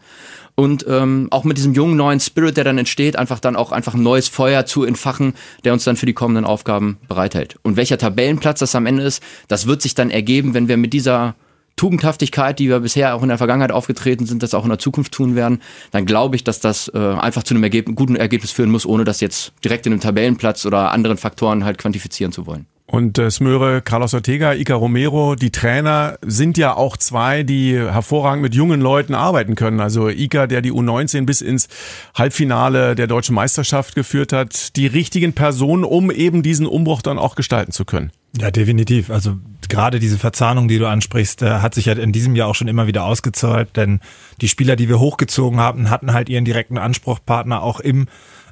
Und 0.56 0.86
ähm, 0.88 1.30
auch 1.32 1.46
mit 1.46 1.58
diesem 1.58 1.74
jungen 1.74 1.96
neuen 1.96 2.20
Spirit, 2.20 2.58
der 2.58 2.66
dann 2.66 2.78
entsteht, 2.78 3.16
einfach 3.16 3.40
dann 3.40 3.56
auch 3.56 3.72
einfach 3.72 3.94
ein 3.94 4.04
neues 4.04 4.28
Feuer 4.28 4.66
zu 4.66 4.84
entfachen, 4.84 5.34
der 5.64 5.72
uns 5.72 5.86
dann 5.86 5.96
für 5.96 6.06
die 6.06 6.14
kommenden 6.14 6.46
Aufgaben 6.46 6.98
bereithält. 7.08 7.58
Und 7.64 7.78
welcher 7.78 7.98
Tabellenplatz 7.98 8.60
das 8.60 8.76
am 8.76 8.86
Ende 8.86 9.04
ist, 9.04 9.24
das 9.48 9.66
wird 9.66 9.82
sich 9.82 9.96
dann 9.96 10.10
ergeben, 10.10 10.54
wenn 10.54 10.68
wir 10.68 10.78
mit 10.78 10.92
dieser 10.94 11.36
Tugendhaftigkeit, 11.76 12.60
die 12.60 12.70
wir 12.70 12.80
bisher 12.80 13.16
auch 13.16 13.24
in 13.24 13.30
der 13.30 13.38
Vergangenheit 13.38 13.72
aufgetreten 13.72 14.26
sind, 14.26 14.44
das 14.44 14.54
auch 14.54 14.64
in 14.64 14.70
der 14.70 14.80
Zukunft 14.80 15.12
tun 15.12 15.36
werden, 15.36 15.62
dann 15.92 16.06
glaube 16.06 16.36
ich, 16.36 16.44
dass 16.44 16.60
das 16.60 16.90
äh, 16.94 16.98
einfach 16.98 17.44
zu 17.44 17.54
einem 17.54 17.64
Ergebnis, 17.64 17.96
guten 17.96 18.16
Ergebnis 18.16 18.52
führen 18.52 18.72
muss, 18.72 18.86
ohne 18.86 19.04
das 19.04 19.22
jetzt 19.22 19.54
direkt 19.64 19.86
in 19.86 19.94
einem 19.94 20.02
Tabellenplatz 20.02 20.66
oder 20.66 20.92
anderen 20.92 21.18
Faktoren 21.18 21.66
halt 21.66 21.78
quantifizieren 21.78 22.32
zu 22.32 22.46
wollen. 22.46 22.68
Und 22.86 23.18
äh, 23.18 23.32
Smöre, 23.32 23.82
Carlos 23.82 24.14
Ortega, 24.14 24.54
Ica 24.54 24.76
Romero, 24.76 25.36
die 25.36 25.52
Trainer 25.52 26.20
sind 26.22 26.58
ja 26.58 26.76
auch 26.76 26.96
zwei, 26.96 27.42
die 27.44 27.76
hervorragend 27.76 28.44
mit 28.44 28.54
jungen 28.54 28.82
Leuten 28.82 29.16
arbeiten 29.16 29.56
können. 29.56 29.80
Also 29.80 30.10
Ica, 30.10 30.48
der 30.48 30.62
die 30.62 30.72
U19 30.72 31.26
bis 31.26 31.42
ins 31.42 31.70
Halbfinale 32.14 32.94
der 32.94 33.08
deutschen 33.08 33.36
Meisterschaft 33.36 33.96
geführt 33.96 34.32
hat, 34.32 34.76
die 34.76 34.86
richtigen 34.86 35.34
Personen, 35.34 35.86
um 35.86 36.12
eben 36.12 36.44
diesen 36.44 36.68
Umbruch 36.68 37.02
dann 37.02 37.18
auch 37.18 37.36
gestalten 37.36 37.72
zu 37.72 37.84
können. 37.84 38.12
Ja, 38.38 38.52
definitiv. 38.52 39.10
Also 39.10 39.38
gerade 39.70 40.00
diese 40.00 40.18
Verzahnung, 40.18 40.68
die 40.68 40.80
du 40.80 40.88
ansprichst, 40.88 41.42
äh, 41.42 41.60
hat 41.60 41.74
sich 41.74 41.86
ja 41.86 41.94
in 41.94 42.12
diesem 42.12 42.36
Jahr 42.36 42.48
auch 42.48 42.56
schon 42.56 42.68
immer 42.68 42.88
wieder 42.88 43.04
ausgezahlt, 43.04 43.76
denn 43.76 44.00
die 44.42 44.48
Spieler, 44.50 44.76
die 44.76 44.90
wir 44.90 45.00
hochgezogen 45.00 45.60
haben, 45.60 45.90
hatten 45.90 46.14
halt 46.14 46.30
ihren 46.30 46.46
direkten 46.46 46.78
Anspruchpartner 46.78 47.62
auch 47.62 47.80
im 47.80 48.08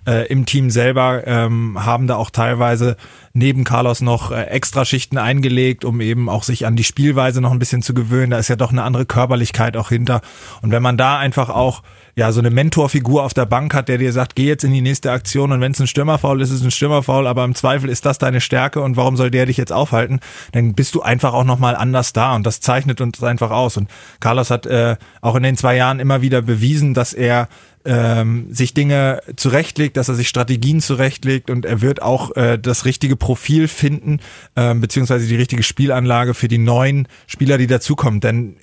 äh, 0.08 0.26
im 0.28 0.46
Team 0.46 0.70
selber 0.70 1.28
ähm, 1.28 1.78
haben 1.86 2.08
da 2.08 2.16
auch 2.16 2.32
teilweise 2.32 2.98
neben 3.34 3.64
Carlos 3.64 4.02
noch 4.02 4.32
äh, 4.32 4.44
extra 4.44 4.86
Schichten 4.86 5.18
eingelegt, 5.18 5.86
um 5.86 6.02
eben 6.02 6.30
auch 6.30 6.44
sich 6.44 6.66
an 6.66 6.76
die 6.76 6.84
Spielweise 6.84 7.42
noch 7.42 7.52
ein 7.52 7.60
bisschen 7.60 7.82
zu 7.82 7.94
gewöhnen. 7.94 8.32
Da 8.32 8.38
ist 8.38 8.48
ja 8.48 8.56
doch 8.56 8.72
eine 8.72 8.84
andere 8.84 9.06
Körperlichkeit 9.06 9.78
auch 9.78 9.90
hinter. 9.90 10.22
Und 10.62 10.72
wenn 10.72 10.84
man 10.84 10.98
da 10.98 11.18
einfach 11.18 11.50
auch 11.50 11.84
ja 12.16 12.32
so 12.32 12.40
eine 12.40 12.50
Mentorfigur 12.50 13.24
auf 13.24 13.34
der 13.34 13.46
Bank 13.46 13.74
hat, 13.74 13.88
der 13.88 13.98
dir 13.98 14.12
sagt, 14.12 14.36
geh 14.36 14.48
jetzt 14.48 14.64
in 14.64 14.74
die 14.74 14.82
nächste 14.82 15.12
Aktion 15.12 15.52
und 15.52 15.62
wenn 15.62 15.72
es 15.72 15.80
ein 15.80 15.88
Stürmerfaul 15.88 16.42
ist, 16.42 16.50
ist 16.50 16.58
es 16.58 16.64
ein 16.64 16.72
Stürmerfaul, 16.72 17.28
aber 17.28 17.44
im 17.46 17.56
Zweifel 17.56 17.90
ist 17.90 18.06
das 18.06 18.18
deine 18.18 18.42
Stärke 18.42 18.82
und 18.82 18.98
warum 18.98 19.16
soll 19.16 19.32
der 19.32 19.46
dich 19.46 19.58
jetzt 19.58 19.72
aufhalten? 19.72 20.20
Dann 20.52 20.74
bist 20.74 20.94
du 20.96 21.02
einfach 21.02 21.34
auch 21.34 21.46
nochmal 21.46 21.76
anders 21.76 22.14
da 22.14 22.36
und 22.36 22.46
das 22.46 22.60
zeichnet 22.60 23.02
uns 23.02 23.24
einfach 23.24 23.52
aus. 23.52 23.78
Und 23.78 23.90
Carlos 24.20 24.52
hat 24.52 24.66
äh, 24.66 24.98
auch 25.22 25.36
in 25.36 25.44
den 25.44 25.58
zwei 25.58 25.76
Jahren 25.76 26.00
immer 26.00 26.22
wieder 26.22 26.42
bewiesen, 26.42 26.94
dass 26.94 27.14
er 27.14 27.48
ähm, 27.86 28.48
sich 28.52 28.74
Dinge 28.74 29.22
zurechtlegt, 29.36 29.98
dass 29.98 30.10
er 30.10 30.16
sich 30.16 30.30
Strategien 30.30 30.82
zurechtlegt 30.82 31.50
und 31.50 31.66
er 31.66 31.82
wird 31.82 32.02
auch 32.02 32.36
äh, 32.36 32.60
das 32.60 32.86
richtige 32.86 33.16
Profil 33.22 33.70
finden, 33.70 34.20
äh, 34.56 34.74
beziehungsweise 34.76 35.28
die 35.28 35.36
richtige 35.38 35.64
Spielanlage 35.64 36.34
für 36.34 36.50
die 36.50 36.58
neuen 36.58 37.08
Spieler, 37.28 37.58
die 37.58 37.68
dazukommen. 37.68 38.20
Denn 38.20 38.58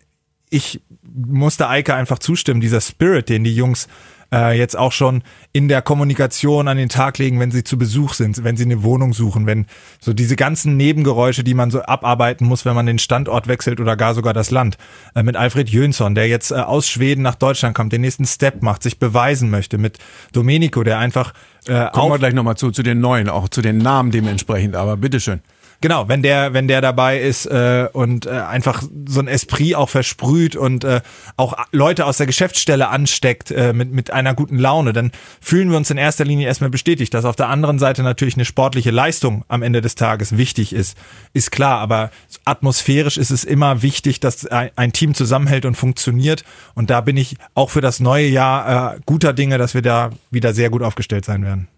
ich 0.51 0.83
musste 1.03 1.69
Eike 1.69 1.95
einfach 1.95 2.19
zustimmen, 2.19 2.61
dieser 2.61 2.83
Spirit, 2.83 3.31
den 3.31 3.45
die 3.45 3.55
Jungs 3.55 3.89
äh, 4.33 4.57
jetzt 4.59 4.77
auch 4.77 4.93
schon 4.93 5.23
in 5.53 5.69
der 5.69 5.83
Kommunikation 5.83 6.69
an 6.69 6.77
den 6.77 6.89
Tag 6.89 7.19
legen, 7.19 7.41
wenn 7.41 7.51
sie 7.51 7.65
zu 7.65 7.79
Besuch 7.79 8.15
sind, 8.15 8.45
wenn 8.45 8.57
sie 8.57 8.65
eine 8.65 8.83
Wohnung 8.83 9.13
suchen, 9.13 9.47
wenn 9.47 9.67
so 10.01 10.13
diese 10.13 10.37
ganzen 10.37 10.77
Nebengeräusche, 10.77 11.45
die 11.45 11.55
man 11.55 11.71
so 11.71 11.83
abarbeiten 11.83 12.47
muss, 12.47 12.65
wenn 12.65 12.75
man 12.75 12.87
den 12.87 12.99
Standort 12.99 13.49
wechselt 13.49 13.81
oder 13.81 13.97
gar 13.97 14.15
sogar 14.15 14.35
das 14.35 14.51
Land. 14.51 14.77
Äh, 15.15 15.23
mit 15.23 15.37
Alfred 15.37 15.71
Jönsson, 15.71 16.15
der 16.15 16.29
jetzt 16.29 16.51
äh, 16.51 16.57
aus 16.57 16.89
Schweden 16.89 17.23
nach 17.23 17.37
Deutschland 17.37 17.75
kommt, 17.75 17.93
den 17.93 18.03
nächsten 18.03 18.27
Step 18.27 18.63
macht, 18.63 18.83
sich 18.83 18.99
beweisen 18.99 19.51
möchte. 19.51 19.79
Mit 19.79 19.99
Domenico, 20.33 20.83
der 20.83 20.99
einfach 20.99 21.33
äh, 21.67 21.91
Kommen 21.91 22.13
wir 22.13 22.19
gleich 22.19 22.35
nochmal 22.35 22.57
zu, 22.57 22.71
zu 22.71 22.83
den 22.83 23.01
neuen, 23.01 23.29
auch 23.29 23.49
zu 23.49 23.61
den 23.61 23.79
Namen 23.79 24.11
dementsprechend, 24.11 24.75
aber 24.75 24.97
bitteschön. 24.97 25.41
Genau, 25.81 26.09
wenn 26.09 26.23
der, 26.23 26.55
wenn 26.55 26.67
der 26.67 26.81
dabei 26.81 27.21
ist 27.21 27.47
äh, 27.47 27.89
und 27.93 28.27
äh, 28.27 28.31
einfach 28.31 28.83
so 29.07 29.21
ein 29.21 29.29
Esprit 29.29 29.77
auch 29.77 29.89
versprüht 29.89 30.57
und 30.57 30.83
äh, 30.83 31.03
auch 31.37 31.57
Leute 31.71 32.05
aus 32.05 32.17
der 32.17 32.27
Geschäftsstelle 32.27 32.89
ansteckt 32.89 33.53
äh, 33.53 33.73
mit, 33.73 33.93
mit 33.93 34.11
einer 34.11 34.35
guten 34.35 34.59
Laune, 34.59 34.93
dann 34.93 35.13
fühlen 35.41 35.71
wir 35.71 35.77
uns 35.77 35.89
in 35.91 35.97
erster 35.97 36.25
Linie 36.25 36.49
erstmal 36.49 36.71
bestätigt. 36.71 37.15
Dass 37.15 37.25
auf 37.25 37.37
der 37.37 37.49
anderen 37.49 37.79
Seite 37.79 38.03
natürlich 38.03 38.35
eine 38.35 38.45
sportliche 38.45 38.91
Leistung 38.91 39.45
am 39.47 39.63
Ende 39.63 39.81
des 39.81 39.95
Tages 39.95 40.37
wichtig 40.37 40.73
ist, 40.73 40.99
ist 41.33 41.53
klar. 41.53 41.79
Aber 41.79 42.11
atmosphärisch 42.45 43.17
ist 43.17 43.31
es 43.31 43.45
immer 43.45 43.81
wichtig, 43.81 44.19
dass 44.19 44.47
ein, 44.47 44.93
Team 44.93 45.15
zusammenhält 45.15 45.65
und 45.65 45.77
funktioniert. 45.77 46.43
Und 46.75 46.91
da 46.91 47.03
bin 47.03 47.17
ich 47.17 47.37
auch 47.55 47.71
für 47.71 47.83
das 47.83 48.01
neue 48.01 48.27
Jahr 48.27 48.97
äh, 48.97 49.01
guter 49.07 49.33
Dinge, 49.33 49.59
dass 49.59 49.75
wir 49.75 49.83
da 49.83 50.11
wieder 50.33 50.55
sehr 50.55 50.71
gut 50.71 50.83
aufgestellt 50.83 51.25
sein 51.25 51.45
werden. 51.45 51.69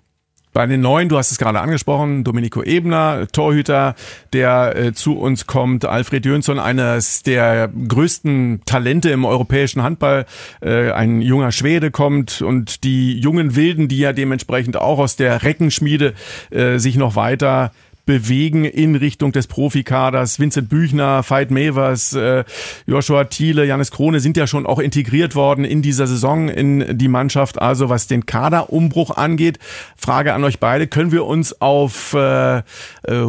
Bei 0.52 0.66
den 0.66 0.80
neuen, 0.80 1.08
du 1.08 1.16
hast 1.16 1.30
es 1.30 1.38
gerade 1.38 1.60
angesprochen, 1.60 2.24
Domenico 2.24 2.62
Ebner, 2.62 3.28
Torhüter, 3.32 3.94
der 4.32 4.74
äh, 4.76 4.92
zu 4.92 5.16
uns 5.16 5.46
kommt, 5.46 5.84
Alfred 5.84 6.26
Jönsson, 6.26 6.58
eines 6.58 7.22
der 7.22 7.68
größten 7.68 8.62
Talente 8.64 9.10
im 9.10 9.24
europäischen 9.24 9.84
Handball, 9.84 10.26
äh, 10.60 10.90
ein 10.90 11.22
junger 11.22 11.52
Schwede 11.52 11.92
kommt 11.92 12.42
und 12.42 12.82
die 12.82 13.18
jungen 13.20 13.54
Wilden, 13.54 13.86
die 13.86 13.98
ja 13.98 14.12
dementsprechend 14.12 14.76
auch 14.76 14.98
aus 14.98 15.14
der 15.14 15.44
Reckenschmiede 15.44 16.14
äh, 16.50 16.78
sich 16.78 16.96
noch 16.96 17.14
weiter 17.14 17.70
bewegen 18.10 18.64
in 18.64 18.96
Richtung 18.96 19.30
des 19.30 19.46
Profikaders. 19.46 20.40
Vincent 20.40 20.68
Büchner, 20.68 21.22
Veit 21.22 21.52
Mevers, 21.52 22.12
äh, 22.12 22.42
Joshua 22.84 23.22
Thiele, 23.22 23.64
Janis 23.64 23.92
Krone 23.92 24.18
sind 24.18 24.36
ja 24.36 24.48
schon 24.48 24.66
auch 24.66 24.80
integriert 24.80 25.36
worden 25.36 25.64
in 25.64 25.80
dieser 25.80 26.08
Saison 26.08 26.48
in 26.48 26.98
die 26.98 27.06
Mannschaft. 27.06 27.62
Also 27.62 27.88
was 27.88 28.08
den 28.08 28.26
Kaderumbruch 28.26 29.12
angeht, 29.12 29.60
Frage 29.96 30.34
an 30.34 30.42
euch 30.42 30.58
beide, 30.58 30.88
können 30.88 31.12
wir 31.12 31.24
uns 31.24 31.60
auf 31.60 32.12
äh, 32.14 32.58
äh, 32.58 32.62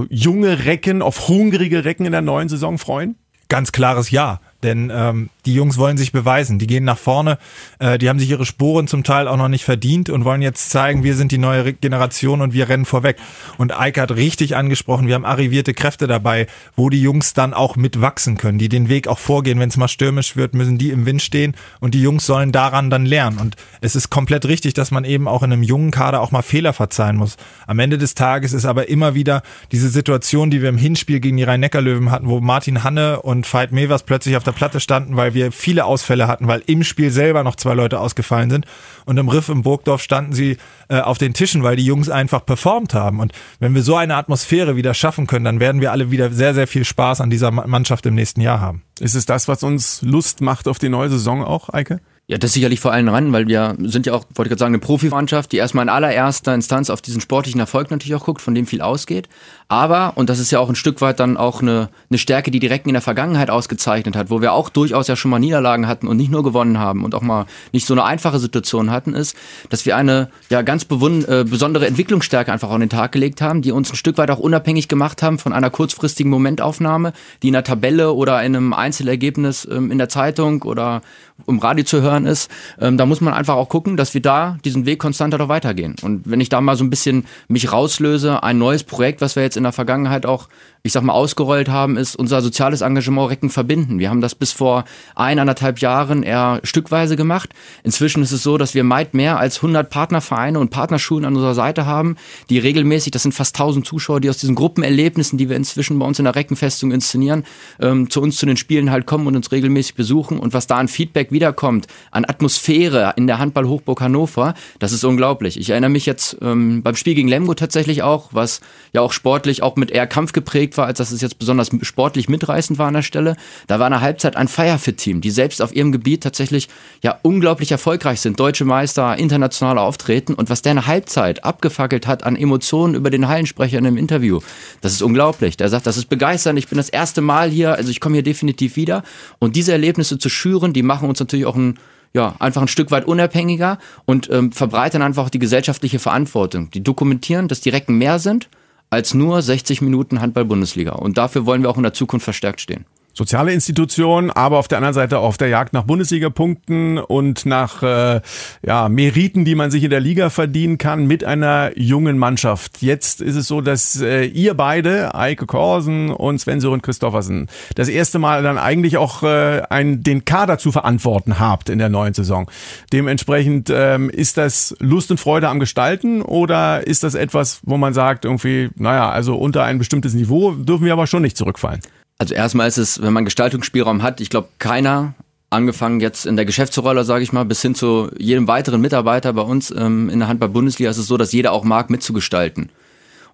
junge 0.09 0.65
Recken, 0.65 1.03
auf 1.03 1.27
hungrige 1.27 1.85
Recken 1.85 2.07
in 2.07 2.11
der 2.11 2.23
neuen 2.23 2.49
Saison 2.49 2.79
freuen? 2.79 3.17
Ganz 3.49 3.71
klares 3.71 4.09
Ja. 4.09 4.39
Denn 4.63 4.91
ähm, 4.93 5.29
die 5.45 5.53
Jungs 5.53 5.77
wollen 5.77 5.97
sich 5.97 6.11
beweisen. 6.11 6.59
Die 6.59 6.67
gehen 6.67 6.83
nach 6.83 6.97
vorne, 6.97 7.37
äh, 7.79 7.97
die 7.97 8.09
haben 8.09 8.19
sich 8.19 8.29
ihre 8.29 8.45
Sporen 8.45 8.87
zum 8.87 9.03
Teil 9.03 9.27
auch 9.27 9.37
noch 9.37 9.47
nicht 9.47 9.65
verdient 9.65 10.09
und 10.09 10.25
wollen 10.25 10.41
jetzt 10.41 10.69
zeigen, 10.69 11.03
wir 11.03 11.15
sind 11.15 11.31
die 11.31 11.37
neue 11.37 11.73
Generation 11.73 12.41
und 12.41 12.53
wir 12.53 12.69
rennen 12.69 12.85
vorweg. 12.85 13.17
Und 13.57 13.77
Eike 13.77 14.01
hat 14.01 14.11
richtig 14.11 14.55
angesprochen, 14.55 15.07
wir 15.07 15.15
haben 15.15 15.25
arrivierte 15.25 15.73
Kräfte 15.73 16.07
dabei, 16.07 16.47
wo 16.75 16.89
die 16.89 17.01
Jungs 17.01 17.33
dann 17.33 17.53
auch 17.53 17.75
mitwachsen 17.75 18.37
können, 18.37 18.57
die 18.57 18.69
den 18.69 18.89
Weg 18.89 19.07
auch 19.07 19.19
vorgehen. 19.19 19.59
Wenn 19.59 19.69
es 19.69 19.77
mal 19.77 19.87
stürmisch 19.87 20.35
wird, 20.35 20.53
müssen 20.53 20.77
die 20.77 20.91
im 20.91 21.05
Wind 21.05 21.21
stehen 21.21 21.55
und 21.79 21.93
die 21.93 22.01
Jungs 22.01 22.25
sollen 22.25 22.51
daran 22.51 22.89
dann 22.89 23.05
lernen. 23.05 23.39
Und 23.39 23.55
es 23.81 23.95
ist 23.95 24.09
komplett 24.09 24.45
richtig, 24.45 24.73
dass 24.73 24.91
man 24.91 25.05
eben 25.05 25.27
auch 25.27 25.43
in 25.43 25.51
einem 25.51 25.63
jungen 25.63 25.91
Kader 25.91 26.21
auch 26.21 26.31
mal 26.31 26.41
Fehler 26.41 26.73
verzeihen 26.73 27.17
muss. 27.17 27.37
Am 27.67 27.79
Ende 27.79 27.97
des 27.97 28.15
Tages 28.15 28.53
ist 28.53 28.65
aber 28.65 28.89
immer 28.89 29.15
wieder 29.15 29.41
diese 29.71 29.89
Situation, 29.89 30.51
die 30.51 30.61
wir 30.61 30.69
im 30.69 30.77
Hinspiel 30.77 31.19
gegen 31.19 31.37
die 31.37 31.43
Rhein-Neckar-Löwen 31.43 32.11
hatten, 32.11 32.27
wo 32.27 32.39
Martin 32.39 32.83
Hanne 32.83 33.21
und 33.21 33.51
Veit 33.51 33.71
Mevers 33.71 34.03
plötzlich 34.03 34.37
auf 34.37 34.43
der 34.43 34.51
Platte 34.51 34.79
standen, 34.79 35.15
weil 35.15 35.30
wir 35.33 35.51
viele 35.51 35.85
Ausfälle 35.85 36.27
hatten, 36.27 36.47
weil 36.47 36.63
im 36.65 36.83
Spiel 36.83 37.11
selber 37.11 37.43
noch 37.43 37.55
zwei 37.55 37.73
Leute 37.73 37.99
ausgefallen 37.99 38.49
sind. 38.49 38.65
Und 39.05 39.17
im 39.17 39.29
Riff 39.29 39.49
im 39.49 39.63
Burgdorf 39.63 40.01
standen 40.01 40.33
sie 40.33 40.57
äh, 40.89 40.99
auf 40.99 41.17
den 41.17 41.33
Tischen, 41.33 41.63
weil 41.63 41.75
die 41.75 41.85
Jungs 41.85 42.09
einfach 42.09 42.45
performt 42.45 42.93
haben. 42.93 43.19
Und 43.19 43.33
wenn 43.59 43.73
wir 43.75 43.83
so 43.83 43.95
eine 43.95 44.15
Atmosphäre 44.15 44.75
wieder 44.75 44.93
schaffen 44.93 45.27
können, 45.27 45.45
dann 45.45 45.59
werden 45.59 45.81
wir 45.81 45.91
alle 45.91 46.11
wieder 46.11 46.31
sehr, 46.31 46.53
sehr 46.53 46.67
viel 46.67 46.85
Spaß 46.85 47.21
an 47.21 47.29
dieser 47.29 47.51
Mannschaft 47.51 48.05
im 48.05 48.15
nächsten 48.15 48.41
Jahr 48.41 48.61
haben. 48.61 48.83
Ist 48.99 49.15
es 49.15 49.25
das, 49.25 49.47
was 49.47 49.63
uns 49.63 50.01
Lust 50.01 50.41
macht 50.41 50.67
auf 50.67 50.79
die 50.79 50.89
neue 50.89 51.09
Saison 51.09 51.43
auch, 51.43 51.69
Eike? 51.69 51.99
Ja, 52.31 52.37
das 52.37 52.53
sicherlich 52.53 52.79
vor 52.79 52.93
allen 52.93 53.09
ran, 53.09 53.33
weil 53.33 53.49
wir 53.49 53.75
sind 53.81 54.05
ja 54.05 54.13
auch, 54.13 54.23
wollte 54.35 54.43
ich 54.43 54.49
gerade 54.51 54.59
sagen, 54.59 54.73
eine 54.73 54.79
Profimannschaft, 54.79 55.51
die 55.51 55.57
erstmal 55.57 55.83
in 55.83 55.89
allererster 55.89 56.53
Instanz 56.53 56.89
auf 56.89 57.01
diesen 57.01 57.19
sportlichen 57.19 57.59
Erfolg 57.59 57.91
natürlich 57.91 58.15
auch 58.15 58.23
guckt, 58.23 58.41
von 58.41 58.55
dem 58.55 58.65
viel 58.67 58.79
ausgeht. 58.79 59.27
Aber, 59.67 60.13
und 60.15 60.29
das 60.29 60.39
ist 60.39 60.49
ja 60.49 60.59
auch 60.59 60.69
ein 60.69 60.75
Stück 60.75 61.01
weit 61.01 61.19
dann 61.19 61.35
auch 61.35 61.61
eine, 61.61 61.89
eine 62.09 62.17
Stärke, 62.17 62.49
die 62.49 62.59
direkt 62.59 62.87
in 62.87 62.93
der 62.93 63.01
Vergangenheit 63.01 63.49
ausgezeichnet 63.49 64.15
hat, 64.15 64.29
wo 64.29 64.39
wir 64.39 64.53
auch 64.53 64.69
durchaus 64.69 65.09
ja 65.09 65.17
schon 65.17 65.29
mal 65.29 65.39
Niederlagen 65.39 65.87
hatten 65.87 66.07
und 66.07 66.15
nicht 66.15 66.31
nur 66.31 66.41
gewonnen 66.41 66.79
haben 66.79 67.03
und 67.03 67.15
auch 67.15 67.21
mal 67.21 67.47
nicht 67.73 67.85
so 67.85 67.93
eine 67.93 68.05
einfache 68.05 68.39
Situation 68.39 68.91
hatten, 68.91 69.13
ist, 69.13 69.35
dass 69.69 69.85
wir 69.85 69.97
eine 69.97 70.29
ja 70.49 70.61
ganz 70.61 70.83
äh, 70.83 71.43
besondere 71.43 71.85
Entwicklungsstärke 71.85 72.49
einfach 72.49 72.69
an 72.69 72.79
den 72.79 72.89
Tag 72.89 73.11
gelegt 73.11 73.41
haben, 73.41 73.61
die 73.61 73.73
uns 73.73 73.91
ein 73.91 73.97
Stück 73.97 74.17
weit 74.17 74.31
auch 74.31 74.39
unabhängig 74.39 74.87
gemacht 74.87 75.21
haben 75.21 75.37
von 75.37 75.51
einer 75.51 75.69
kurzfristigen 75.69 76.31
Momentaufnahme, 76.31 77.11
die 77.43 77.47
in 77.47 77.53
der 77.53 77.65
Tabelle 77.65 78.13
oder 78.13 78.41
in 78.41 78.55
einem 78.55 78.71
Einzelergebnis 78.71 79.67
ähm, 79.69 79.91
in 79.91 79.97
der 79.97 80.07
Zeitung 80.07 80.61
oder 80.61 81.01
im 81.47 81.59
Radio 81.59 81.83
zu 81.83 82.01
hören 82.01 82.20
ist. 82.25 82.49
Ähm, 82.79 82.97
da 82.97 83.05
muss 83.05 83.21
man 83.21 83.33
einfach 83.33 83.55
auch 83.55 83.69
gucken, 83.69 83.97
dass 83.97 84.13
wir 84.13 84.21
da 84.21 84.57
diesen 84.63 84.85
Weg 84.85 84.99
konstanter 84.99 85.37
doch 85.37 85.49
weitergehen. 85.49 85.95
Und 86.01 86.29
wenn 86.29 86.41
ich 86.41 86.49
da 86.49 86.61
mal 86.61 86.75
so 86.75 86.83
ein 86.83 86.89
bisschen 86.89 87.25
mich 87.47 87.71
rauslöse, 87.71 88.43
ein 88.43 88.57
neues 88.57 88.83
Projekt, 88.83 89.21
was 89.21 89.35
wir 89.35 89.43
jetzt 89.43 89.57
in 89.57 89.63
der 89.63 89.71
Vergangenheit 89.71 90.25
auch 90.25 90.47
ich 90.83 90.93
sag 90.93 91.03
mal, 91.03 91.13
ausgerollt 91.13 91.69
haben, 91.69 91.95
ist 91.95 92.15
unser 92.15 92.41
soziales 92.41 92.81
Engagement 92.81 93.29
Recken 93.29 93.49
verbinden. 93.49 93.99
Wir 93.99 94.09
haben 94.09 94.21
das 94.21 94.33
bis 94.33 94.51
vor 94.51 94.85
ein, 95.15 95.37
anderthalb 95.37 95.79
Jahren 95.79 96.23
eher 96.23 96.59
stückweise 96.63 97.15
gemacht. 97.15 97.51
Inzwischen 97.83 98.23
ist 98.23 98.31
es 98.31 98.41
so, 98.41 98.57
dass 98.57 98.73
wir 98.73 98.87
weit 98.89 99.13
mehr 99.13 99.37
als 99.37 99.57
100 99.57 99.89
Partnervereine 99.89 100.59
und 100.59 100.71
Partnerschulen 100.71 101.25
an 101.25 101.35
unserer 101.35 101.53
Seite 101.53 101.85
haben, 101.85 102.15
die 102.49 102.57
regelmäßig, 102.57 103.11
das 103.11 103.23
sind 103.23 103.33
fast 103.33 103.55
1000 103.55 103.85
Zuschauer, 103.85 104.19
die 104.21 104.29
aus 104.29 104.37
diesen 104.37 104.55
Gruppenerlebnissen, 104.55 105.37
die 105.37 105.49
wir 105.49 105.55
inzwischen 105.55 105.99
bei 105.99 106.05
uns 106.05 106.17
in 106.19 106.25
der 106.25 106.35
Reckenfestung 106.35 106.91
inszenieren, 106.91 107.43
ähm, 107.79 108.09
zu 108.09 108.21
uns 108.21 108.37
zu 108.37 108.45
den 108.45 108.57
Spielen 108.57 108.89
halt 108.89 109.05
kommen 109.05 109.27
und 109.27 109.35
uns 109.35 109.51
regelmäßig 109.51 109.95
besuchen. 109.95 110.39
Und 110.39 110.53
was 110.53 110.67
da 110.67 110.77
an 110.77 110.87
Feedback 110.87 111.31
wiederkommt, 111.31 111.87
an 112.11 112.25
Atmosphäre 112.25 113.13
in 113.15 113.27
der 113.27 113.39
Handball-Hochburg 113.39 114.01
Hannover, 114.01 114.53
das 114.79 114.91
ist 114.91 115.03
unglaublich. 115.03 115.57
Ich 115.57 115.69
erinnere 115.69 115.89
mich 115.89 116.05
jetzt 116.05 116.37
ähm, 116.41 116.83
beim 116.83 116.95
Spiel 116.95 117.15
gegen 117.15 117.27
Lemgo 117.27 117.53
tatsächlich 117.53 118.03
auch, 118.03 118.29
was 118.31 118.61
ja 118.93 119.01
auch 119.01 119.13
sportlich 119.13 119.63
auch 119.63 119.75
mit 119.75 119.91
eher 119.91 120.07
Kampf 120.07 120.33
geprägt 120.33 120.77
war, 120.77 120.85
als 120.85 120.97
dass 120.97 121.11
es 121.11 121.21
jetzt 121.21 121.39
besonders 121.39 121.71
sportlich 121.81 122.29
mitreißend 122.29 122.77
war 122.77 122.87
an 122.87 122.93
der 122.93 123.01
Stelle. 123.01 123.35
Da 123.67 123.79
war 123.79 123.87
eine 123.87 124.01
Halbzeit 124.01 124.35
ein 124.35 124.47
Firefit-Team, 124.47 125.21
die 125.21 125.31
selbst 125.31 125.61
auf 125.61 125.75
ihrem 125.75 125.91
Gebiet 125.91 126.23
tatsächlich 126.23 126.67
ja 127.01 127.17
unglaublich 127.21 127.71
erfolgreich 127.71 128.21
sind. 128.21 128.39
Deutsche 128.39 128.65
Meister, 128.65 129.17
internationale 129.17 129.81
Auftreten 129.81 130.33
und 130.33 130.49
was 130.49 130.61
der 130.61 130.71
eine 130.71 130.87
Halbzeit 130.87 131.43
abgefackelt 131.43 132.07
hat 132.07 132.23
an 132.23 132.35
Emotionen 132.35 132.95
über 132.95 133.09
den 133.09 133.27
Hallensprecher 133.27 133.77
in 133.77 133.87
einem 133.87 133.97
Interview, 133.97 134.41
das 134.81 134.93
ist 134.93 135.01
unglaublich. 135.01 135.57
Der 135.57 135.69
sagt, 135.69 135.87
das 135.87 135.97
ist 135.97 136.09
begeisternd, 136.09 136.59
ich 136.59 136.67
bin 136.67 136.77
das 136.77 136.89
erste 136.89 137.21
Mal 137.21 137.49
hier, 137.49 137.73
also 137.75 137.89
ich 137.89 137.99
komme 137.99 138.15
hier 138.15 138.23
definitiv 138.23 138.75
wieder. 138.75 139.03
Und 139.39 139.55
diese 139.55 139.71
Erlebnisse 139.71 140.17
zu 140.17 140.29
schüren, 140.29 140.73
die 140.73 140.83
machen 140.83 141.09
uns 141.09 141.19
natürlich 141.19 141.45
auch 141.45 141.55
ein 141.55 141.79
ja, 142.13 142.35
einfach 142.39 142.61
ein 142.61 142.67
Stück 142.67 142.91
weit 142.91 143.05
unabhängiger 143.05 143.77
und 144.05 144.29
ähm, 144.31 144.51
verbreitern 144.51 145.01
einfach 145.01 145.29
die 145.29 145.39
gesellschaftliche 145.39 145.99
Verantwortung. 145.99 146.69
Die 146.71 146.83
dokumentieren, 146.83 147.47
dass 147.47 147.61
die 147.61 147.69
Recken 147.69 147.97
mehr 147.97 148.19
sind 148.19 148.49
als 148.89 149.13
nur 149.13 149.41
60 149.41 149.81
Minuten 149.81 150.19
Handball-Bundesliga. 150.19 150.91
Und 150.91 151.17
dafür 151.17 151.45
wollen 151.45 151.61
wir 151.63 151.69
auch 151.69 151.77
in 151.77 151.83
der 151.83 151.93
Zukunft 151.93 152.25
verstärkt 152.25 152.59
stehen 152.59 152.85
soziale 153.13 153.53
Institution, 153.53 154.31
aber 154.31 154.57
auf 154.57 154.67
der 154.67 154.77
anderen 154.77 154.93
Seite 154.93 155.19
auf 155.19 155.37
der 155.37 155.49
Jagd 155.49 155.73
nach 155.73 155.83
Bundesliga-Punkten 155.83 156.97
und 156.97 157.45
nach 157.45 157.83
äh, 157.83 158.21
ja, 158.65 158.89
Meriten, 158.89 159.45
die 159.45 159.55
man 159.55 159.71
sich 159.71 159.83
in 159.83 159.89
der 159.89 159.99
Liga 159.99 160.29
verdienen 160.29 160.77
kann 160.77 161.07
mit 161.07 161.23
einer 161.23 161.77
jungen 161.77 162.17
Mannschaft. 162.17 162.81
Jetzt 162.81 163.21
ist 163.21 163.35
es 163.35 163.47
so, 163.47 163.61
dass 163.61 164.01
äh, 164.01 164.25
ihr 164.25 164.53
beide, 164.53 165.13
Eike 165.15 165.45
Korsen 165.45 166.09
und 166.09 166.39
Sven 166.39 166.61
Sören 166.61 166.81
Christoffersen, 166.81 167.47
das 167.75 167.89
erste 167.89 168.19
Mal 168.19 168.43
dann 168.43 168.57
eigentlich 168.57 168.97
auch 168.97 169.23
äh, 169.23 169.61
ein, 169.69 170.03
den 170.03 170.25
Kader 170.25 170.57
zu 170.57 170.71
verantworten 170.71 171.39
habt 171.39 171.69
in 171.69 171.79
der 171.79 171.89
neuen 171.89 172.13
Saison. 172.13 172.49
Dementsprechend 172.93 173.69
ähm, 173.73 174.09
ist 174.09 174.37
das 174.37 174.75
Lust 174.79 175.11
und 175.11 175.19
Freude 175.19 175.49
am 175.49 175.59
Gestalten 175.59 176.21
oder 176.21 176.87
ist 176.87 177.03
das 177.03 177.15
etwas, 177.15 177.59
wo 177.63 177.77
man 177.77 177.93
sagt, 177.93 178.25
irgendwie, 178.25 178.69
naja, 178.75 179.09
also 179.09 179.35
unter 179.35 179.63
ein 179.63 179.77
bestimmtes 179.77 180.13
Niveau 180.13 180.51
dürfen 180.51 180.85
wir 180.85 180.93
aber 180.93 181.07
schon 181.07 181.21
nicht 181.21 181.37
zurückfallen? 181.37 181.81
Also 182.21 182.35
erstmal 182.35 182.67
ist 182.67 182.77
es, 182.77 183.01
wenn 183.01 183.13
man 183.13 183.25
Gestaltungsspielraum 183.25 184.03
hat, 184.03 184.21
ich 184.21 184.29
glaube, 184.29 184.49
keiner, 184.59 185.15
angefangen 185.49 185.99
jetzt 186.01 186.27
in 186.27 186.35
der 186.35 186.45
Geschäftsrolle, 186.45 187.03
sage 187.03 187.23
ich 187.23 187.33
mal, 187.33 187.45
bis 187.45 187.63
hin 187.63 187.73
zu 187.73 188.11
jedem 188.15 188.47
weiteren 188.47 188.79
Mitarbeiter 188.79 189.33
bei 189.33 189.41
uns 189.41 189.73
ähm, 189.75 190.07
in 190.07 190.19
der 190.19 190.27
Handball-Bundesliga 190.27 190.91
ist 190.91 190.99
es 190.99 191.07
so, 191.07 191.17
dass 191.17 191.31
jeder 191.31 191.51
auch 191.51 191.63
mag, 191.63 191.89
mitzugestalten. 191.89 192.69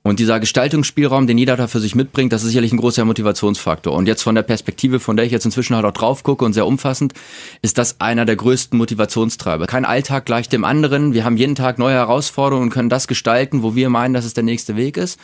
Und 0.04 0.20
dieser 0.20 0.40
Gestaltungsspielraum, 0.40 1.28
den 1.28 1.38
jeder 1.38 1.58
da 1.58 1.68
für 1.68 1.82
sich 1.82 1.96
mitbringt, 1.96 2.32
das 2.32 2.44
ist 2.44 2.48
sicherlich 2.48 2.72
ein 2.72 2.78
großer 2.78 3.04
Motivationsfaktor. 3.04 3.94
Und 3.94 4.08
jetzt 4.08 4.22
von 4.24 4.36
der 4.36 4.44
Perspektive, 4.44 5.02
von 5.02 5.18
der 5.18 5.26
ich 5.26 5.34
jetzt 5.34 5.44
inzwischen 5.44 5.76
halt 5.76 5.84
auch 5.84 5.92
drauf 5.92 6.24
gucke 6.24 6.46
und 6.46 6.54
sehr 6.54 6.66
umfassend, 6.66 7.14
ist 7.62 7.78
das 7.78 8.00
einer 8.00 8.24
der 8.24 8.38
größten 8.38 8.78
Motivationstreiber. 8.78 9.68
Kein 9.68 9.84
Alltag 9.84 10.26
gleich 10.26 10.48
dem 10.48 10.64
anderen. 10.64 11.14
Wir 11.14 11.26
haben 11.26 11.36
jeden 11.36 11.56
Tag 11.56 11.78
neue 11.78 11.96
Herausforderungen 11.96 12.68
und 12.68 12.70
können 12.70 12.88
das 12.88 13.10
gestalten, 13.10 13.64
wo 13.64 13.76
wir 13.76 13.90
meinen, 13.90 14.14
dass 14.14 14.24
es 14.24 14.34
der 14.34 14.46
nächste 14.46 14.78
Weg 14.78 14.96
ist. 14.96 15.20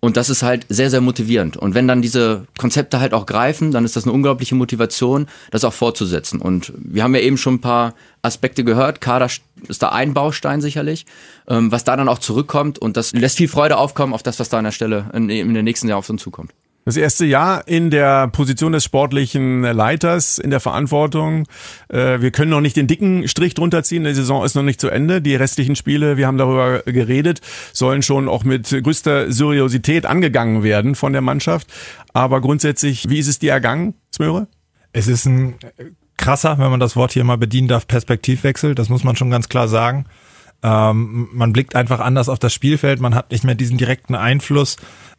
Und 0.00 0.16
das 0.16 0.30
ist 0.30 0.44
halt 0.44 0.64
sehr, 0.68 0.90
sehr 0.90 1.00
motivierend. 1.00 1.56
Und 1.56 1.74
wenn 1.74 1.88
dann 1.88 2.02
diese 2.02 2.46
Konzepte 2.56 3.00
halt 3.00 3.12
auch 3.14 3.26
greifen, 3.26 3.72
dann 3.72 3.84
ist 3.84 3.96
das 3.96 4.04
eine 4.04 4.12
unglaubliche 4.12 4.54
Motivation, 4.54 5.26
das 5.50 5.64
auch 5.64 5.72
fortzusetzen. 5.72 6.40
Und 6.40 6.72
wir 6.76 7.02
haben 7.02 7.14
ja 7.16 7.20
eben 7.20 7.36
schon 7.36 7.54
ein 7.54 7.60
paar 7.60 7.94
Aspekte 8.22 8.62
gehört. 8.62 9.00
Kader 9.00 9.28
ist 9.66 9.82
da 9.82 9.88
ein 9.88 10.14
Baustein 10.14 10.60
sicherlich, 10.60 11.04
ähm, 11.48 11.72
was 11.72 11.82
da 11.82 11.96
dann 11.96 12.08
auch 12.08 12.20
zurückkommt. 12.20 12.78
Und 12.78 12.96
das 12.96 13.12
lässt 13.12 13.38
viel 13.38 13.48
Freude 13.48 13.76
aufkommen 13.76 14.14
auf 14.14 14.22
das, 14.22 14.38
was 14.38 14.48
da 14.48 14.58
an 14.58 14.64
der 14.64 14.72
Stelle 14.72 15.10
in, 15.12 15.30
in 15.30 15.54
den 15.54 15.64
nächsten 15.64 15.88
Jahren 15.88 15.98
auf 15.98 16.08
uns 16.08 16.22
zukommt. 16.22 16.52
Das 16.88 16.96
erste 16.96 17.26
Jahr 17.26 17.68
in 17.68 17.90
der 17.90 18.28
Position 18.28 18.72
des 18.72 18.82
sportlichen 18.82 19.60
Leiters, 19.60 20.38
in 20.38 20.48
der 20.48 20.58
Verantwortung. 20.58 21.46
Äh, 21.88 22.22
wir 22.22 22.30
können 22.30 22.50
noch 22.50 22.62
nicht 22.62 22.76
den 22.76 22.86
dicken 22.86 23.28
Strich 23.28 23.52
drunter 23.52 23.82
ziehen. 23.82 24.04
Die 24.04 24.14
Saison 24.14 24.42
ist 24.42 24.54
noch 24.54 24.62
nicht 24.62 24.80
zu 24.80 24.88
Ende. 24.88 25.20
Die 25.20 25.34
restlichen 25.34 25.76
Spiele, 25.76 26.16
wir 26.16 26.26
haben 26.26 26.38
darüber 26.38 26.80
geredet, 26.86 27.42
sollen 27.74 28.00
schon 28.00 28.26
auch 28.26 28.42
mit 28.42 28.70
größter 28.70 29.30
Seriosität 29.30 30.06
angegangen 30.06 30.62
werden 30.62 30.94
von 30.94 31.12
der 31.12 31.20
Mannschaft. 31.20 31.68
Aber 32.14 32.40
grundsätzlich, 32.40 33.10
wie 33.10 33.18
ist 33.18 33.28
es 33.28 33.38
dir 33.38 33.52
ergangen, 33.52 33.92
Smöre? 34.10 34.48
Es 34.94 35.08
ist 35.08 35.26
ein 35.26 35.56
krasser, 36.16 36.56
wenn 36.56 36.70
man 36.70 36.80
das 36.80 36.96
Wort 36.96 37.12
hier 37.12 37.24
mal 37.24 37.36
bedienen 37.36 37.68
darf, 37.68 37.86
Perspektivwechsel. 37.86 38.74
Das 38.74 38.88
muss 38.88 39.04
man 39.04 39.14
schon 39.14 39.28
ganz 39.28 39.50
klar 39.50 39.68
sagen. 39.68 40.06
Ähm, 40.62 41.28
man 41.32 41.52
blickt 41.52 41.76
einfach 41.76 42.00
anders 42.00 42.28
auf 42.28 42.38
das 42.38 42.52
Spielfeld. 42.52 43.00
Man 43.00 43.14
hat 43.14 43.30
nicht 43.30 43.44
mehr 43.44 43.54
diesen 43.54 43.78
direkten 43.78 44.14
Einfluss 44.14 44.76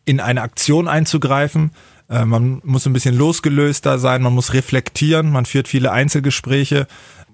in 0.09 0.19
eine 0.19 0.41
Aktion 0.41 0.87
einzugreifen. 0.87 1.69
Äh, 2.09 2.25
man 2.25 2.61
muss 2.63 2.87
ein 2.87 2.93
bisschen 2.93 3.15
losgelöster 3.15 3.99
sein, 3.99 4.23
man 4.23 4.33
muss 4.33 4.53
reflektieren, 4.53 5.31
man 5.31 5.45
führt 5.45 5.67
viele 5.67 5.91
Einzelgespräche, 5.91 6.87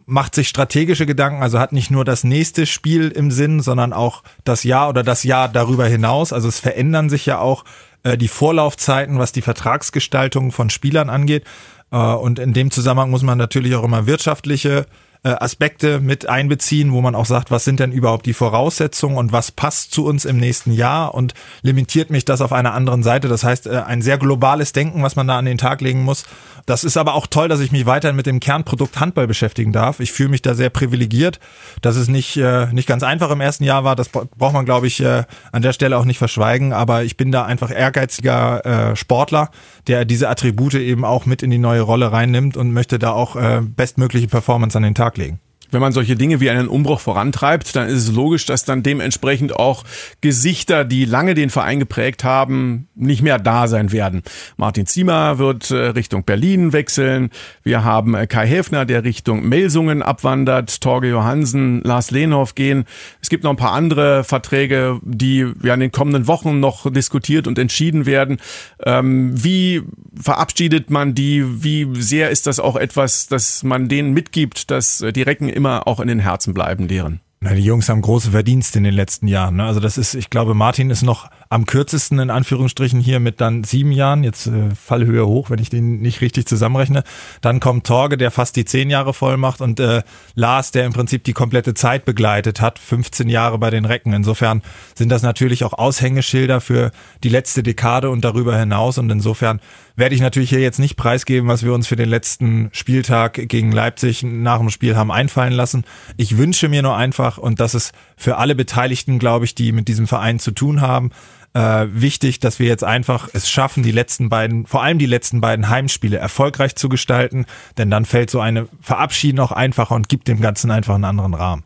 macht 0.05 0.36
sich 0.36 0.50
strategische 0.50 1.05
Gedanken, 1.05 1.41
also 1.41 1.58
hat 1.58 1.72
nicht 1.72 1.89
nur 1.89 2.03
das 2.03 2.25
nächste 2.25 2.65
Spiel 2.65 3.12
im 3.12 3.32
Sinn, 3.32 3.62
sondern 3.62 3.94
auch 3.94 4.24
das 4.44 4.65
Jahr 4.65 4.89
oder 4.89 5.03
das 5.03 5.24
Jahr 5.24 5.48
darüber 5.48 5.88
hinaus. 5.88 6.34
Also 6.34 6.50
es 6.50 6.60
verändern 6.60 7.10
sich 7.10 7.25
ja 7.25 7.39
auch 7.39 7.63
äh, 8.03 8.17
die 8.17 8.27
Vorlaufzeiten, 8.27 9.20
was 9.20 9.32
die 9.32 9.41
Vertragsgestaltung 9.41 10.51
von 10.51 10.70
Spielern 10.70 11.10
angeht. 11.10 11.46
Äh, 11.91 11.98
und 11.98 12.39
in 12.39 12.51
dem 12.51 12.72
Zusammenhang 12.72 13.10
muss 13.10 13.24
man 13.24 13.38
natürlich 13.38 13.74
auch 13.75 13.86
immer 13.86 14.05
wirtschaftliche 14.05 14.86
äh, 15.25 15.29
Aspekte 15.39 16.00
mit 16.00 16.29
einbeziehen, 16.29 16.91
wo 16.91 17.01
man 17.01 17.15
auch 17.15 17.25
sagt, 17.25 17.50
was 17.50 17.65
sind 17.65 17.79
denn 17.79 17.91
überhaupt 17.91 18.27
die 18.27 18.34
Voraussetzungen 18.34 19.17
und 19.17 19.32
was 19.32 19.51
passt 19.51 19.91
zu 19.91 20.05
uns 20.05 20.24
im 20.24 20.38
nächsten 20.38 20.72
Jahr 20.72 21.15
und 21.15 21.34
limitiert 21.63 22.12
mich 22.12 22.25
das 22.25 22.41
auf 22.41 22.53
einer 22.53 22.75
anderen 22.75 23.01
Seite. 23.01 23.27
Das 23.27 23.44
heißt, 23.44 23.65
äh, 23.65 23.82
ein 23.88 24.03
sehr 24.03 24.20
globales 24.20 24.72
Denken, 24.72 25.01
was 25.01 25.15
man 25.15 25.27
da 25.27 25.39
an 25.39 25.46
den 25.46 25.58
Tag 25.58 25.82
legen 25.82 26.03
muss. 26.03 26.25
Das 26.67 26.84
ist 26.84 26.98
aber 26.98 27.13
auch 27.15 27.27
toll, 27.27 27.48
dass 27.48 27.60
ich 27.60 27.72
mich 27.72 27.86
weiterhin 27.86 28.15
mit 28.15 28.25
dem 28.25 28.39
Kernprodukt 28.39 29.00
Handball 29.00 29.27
beschäftigen 29.27 29.72
darf. 29.72 30.00
Ich 30.00 30.12
fühle 30.12 30.29
mich 30.29 30.41
da 30.41 30.53
sehr 30.53 30.70
privilegiert, 30.70 31.39
dass 31.82 31.96
es 31.96 32.08
nicht, 32.08 32.38
äh, 32.38 32.67
nicht 32.72 32.88
ganz 32.88 33.01
einfach 33.01 33.32
im 33.32 33.41
ersten 33.41 33.63
Jahr 33.63 33.84
war. 33.84 33.96
Das 33.96 34.10
braucht 34.10 34.53
man, 34.53 34.65
glaube 34.65 34.88
ich, 34.88 35.00
äh, 35.00 35.24
an 35.51 35.62
der 35.62 35.74
Stelle 35.74 35.98
auch 35.98 36.05
nicht 36.05 36.17
verschweigen. 36.20 36.72
Aber 36.74 37.03
ich 37.03 37.17
bin 37.17 37.32
da 37.32 37.46
einfach 37.46 37.72
ehrgeiziger 37.72 38.65
äh, 38.91 38.96
Sportler, 38.96 39.50
der 39.88 40.05
diese 40.05 40.29
Attribute 40.29 40.75
eben 40.75 41.03
auch 41.03 41.25
mit 41.25 41.41
in 41.41 41.50
die 41.50 41.58
neue 41.58 41.82
Rolle 41.82 42.12
reinnimmt 42.12 42.58
und 42.58 42.74
möchte 42.74 43.00
da 43.00 43.12
auch 43.12 43.36
äh, 43.36 43.62
bestmögliche 43.62 44.27
Performance 44.27 44.77
an 44.77 44.84
den 44.84 44.96
Tag 44.96 45.14
legen 45.17 45.39
wenn 45.72 45.81
man 45.81 45.91
solche 45.91 46.15
Dinge 46.15 46.39
wie 46.39 46.50
einen 46.50 46.67
Umbruch 46.67 47.00
vorantreibt, 47.00 47.75
dann 47.75 47.88
ist 47.88 48.07
es 48.07 48.12
logisch, 48.12 48.45
dass 48.45 48.65
dann 48.65 48.84
dementsprechend 48.84 49.55
auch 49.55 49.84
Gesichter, 50.22 50.86
die 50.86 51.05
lange 51.05 51.34
den 51.34 51.50
Verein 51.50 51.79
geprägt 51.79 52.24
haben, 52.24 52.88
nicht 52.95 53.22
mehr 53.22 53.39
da 53.39 53.67
sein 53.67 53.91
werden. 53.91 54.24
Martin 54.57 54.86
Ziemer 54.86 55.38
wird 55.38 55.72
äh, 55.72 55.75
Richtung 55.75 56.24
Berlin 56.24 56.74
wechseln. 56.74 57.29
Wir 57.63 57.84
haben 57.84 58.15
äh, 58.15 58.27
Kai 58.27 58.48
Häfner, 58.48 58.86
der 58.86 59.03
Richtung 59.03 59.48
Melsungen 59.48 60.01
abwandert. 60.01 60.81
Torge 60.81 61.10
Johansen, 61.10 61.81
Lars 61.81 62.12
Lehnhoff 62.12 62.55
gehen. 62.55 62.86
Es 63.22 63.29
gibt 63.29 63.43
noch 63.43 63.51
ein 63.51 63.57
paar 63.57 63.74
andere 63.74 64.24
Verträge, 64.24 65.00
die 65.03 65.45
ja 65.63 65.74
in 65.74 65.79
den 65.79 65.91
kommenden 65.91 66.27
Wochen 66.27 66.60
noch 66.60 66.91
diskutiert 66.91 67.48
und 67.48 67.60
entschieden 67.60 68.05
werden. 68.05 68.38
Ähm, 68.84 69.31
wie 69.34 69.84
verabschiedet 70.19 70.89
man 70.89 71.15
die? 71.15 71.63
Wie 71.63 71.88
sehr 72.01 72.29
ist 72.29 72.48
das 72.48 72.60
auch 72.60 72.75
etwas, 72.75 73.27
dass 73.27 73.63
man 73.63 73.88
denen 73.88 74.13
mitgibt, 74.13 74.72
dass 74.72 75.01
äh, 75.01 75.12
die 75.12 75.22
Recken 75.22 75.50
immer 75.55 75.88
auch 75.88 76.00
in 76.00 76.07
den 76.07 76.19
Herzen 76.19 76.53
bleiben, 76.53 76.88
deren. 76.88 77.21
Na, 77.41 77.53
die 77.53 77.63
Jungs 77.63 77.89
haben 77.89 78.01
große 78.01 78.31
Verdienste 78.31 78.79
in 78.79 78.83
den 78.83 78.93
letzten 78.93 79.27
Jahren. 79.27 79.57
Ne? 79.57 79.65
Also 79.65 79.79
das 79.79 79.97
ist, 79.97 80.15
ich 80.15 80.29
glaube, 80.29 80.53
Martin 80.53 80.89
ist 80.89 81.03
noch 81.03 81.29
am 81.55 81.65
kürzesten 81.65 82.19
in 82.19 82.29
Anführungsstrichen 82.29 83.00
hier 83.00 83.21
mit 83.21 83.39
dann 83.39 83.63
sieben 83.63 83.93
Jahren. 83.93 84.25
Jetzt 84.25 84.47
äh, 84.47 84.75
Fallhöhe 84.75 85.25
hoch, 85.25 85.50
wenn 85.50 85.59
ich 85.59 85.69
den 85.69 86.01
nicht 86.01 86.19
richtig 86.19 86.47
zusammenrechne. 86.47 87.03
Dann 87.39 87.62
kommt 87.62 87.88
Torge, 87.88 88.17
der 88.17 88.29
fast 88.29 88.57
die 88.57 88.65
zehn 88.65 88.89
Jahre 88.89 89.13
voll 89.13 89.38
macht 89.38 89.62
und 89.62 89.79
äh, 89.79 90.03
Lars, 90.33 90.71
der 90.71 90.85
im 90.85 90.91
Prinzip 90.91 91.24
die 91.24 91.31
komplette 91.31 91.74
Zeit 91.74 92.03
begleitet 92.03 92.59
hat, 92.59 92.77
15 92.77 93.29
Jahre 93.29 93.57
bei 93.57 93.69
den 93.69 93.85
Recken. 93.85 94.12
Insofern 94.12 94.63
sind 94.95 95.07
das 95.07 95.24
natürlich 95.24 95.63
auch 95.63 95.71
Aushängeschilder 95.71 96.59
für 96.59 96.91
die 97.24 97.29
letzte 97.29 97.63
Dekade 97.63 98.09
und 98.09 98.25
darüber 98.25 98.59
hinaus. 98.59 98.97
Und 98.97 99.09
insofern 99.09 99.62
werde 99.95 100.13
ich 100.13 100.19
natürlich 100.19 100.50
hier 100.50 100.59
jetzt 100.59 100.79
nicht 100.79 100.97
preisgeben, 100.97 101.47
was 101.47 101.63
wir 101.63 101.74
uns 101.74 101.88
für 101.88 101.95
den 101.95 102.09
letzten 102.09 102.69
Spieltag 102.74 103.47
gegen 103.47 103.71
Leipzig 103.71 104.24
nach 104.24 104.59
dem 104.59 104.69
Spiel 104.69 104.97
haben 104.97 105.09
einfallen 105.09 105.53
lassen. 105.53 105.85
Ich 106.17 106.38
wünsche 106.38 106.67
mir 106.67 106.81
nur 106.81 106.97
einfach, 106.97 107.38
und 107.38 107.62
das 107.62 107.75
ist 107.75 107.93
für 108.17 108.35
alle 108.35 108.55
Beteiligten, 108.55 109.19
glaube 109.19 109.45
ich, 109.45 109.55
die 109.55 109.71
mit 109.71 109.88
diesem 109.88 110.05
Verein 110.05 110.39
zu 110.39 110.51
tun 110.51 110.81
haben, 110.81 111.12
äh, 111.55 111.88
wichtig, 111.89 112.39
dass 112.39 112.59
wir 112.59 112.67
jetzt 112.67 112.83
einfach 112.83 113.29
es 113.33 113.50
schaffen, 113.50 113.81
die 113.81 113.91
letzten 113.91 114.29
beiden, 114.29 114.65
vor 114.65 114.83
allem 114.83 115.00
die 115.00 115.05
letzten 115.05 115.39
beiden 115.41 115.69
Heimspiele 115.69 116.17
erfolgreich 116.17 116.75
zu 116.75 116.89
gestalten, 116.89 117.45
denn 117.77 117.89
dann 117.89 118.05
fällt 118.05 118.29
so 118.29 118.41
eine 118.41 118.67
Verabschiedung 118.81 119.45
auch 119.45 119.51
einfacher 119.53 119.95
und 119.95 120.09
gibt 120.09 120.27
dem 120.27 120.41
Ganzen 120.41 120.69
einfach 120.69 120.95
einen 120.95 121.05
anderen 121.05 121.33
Rahmen. 121.33 121.63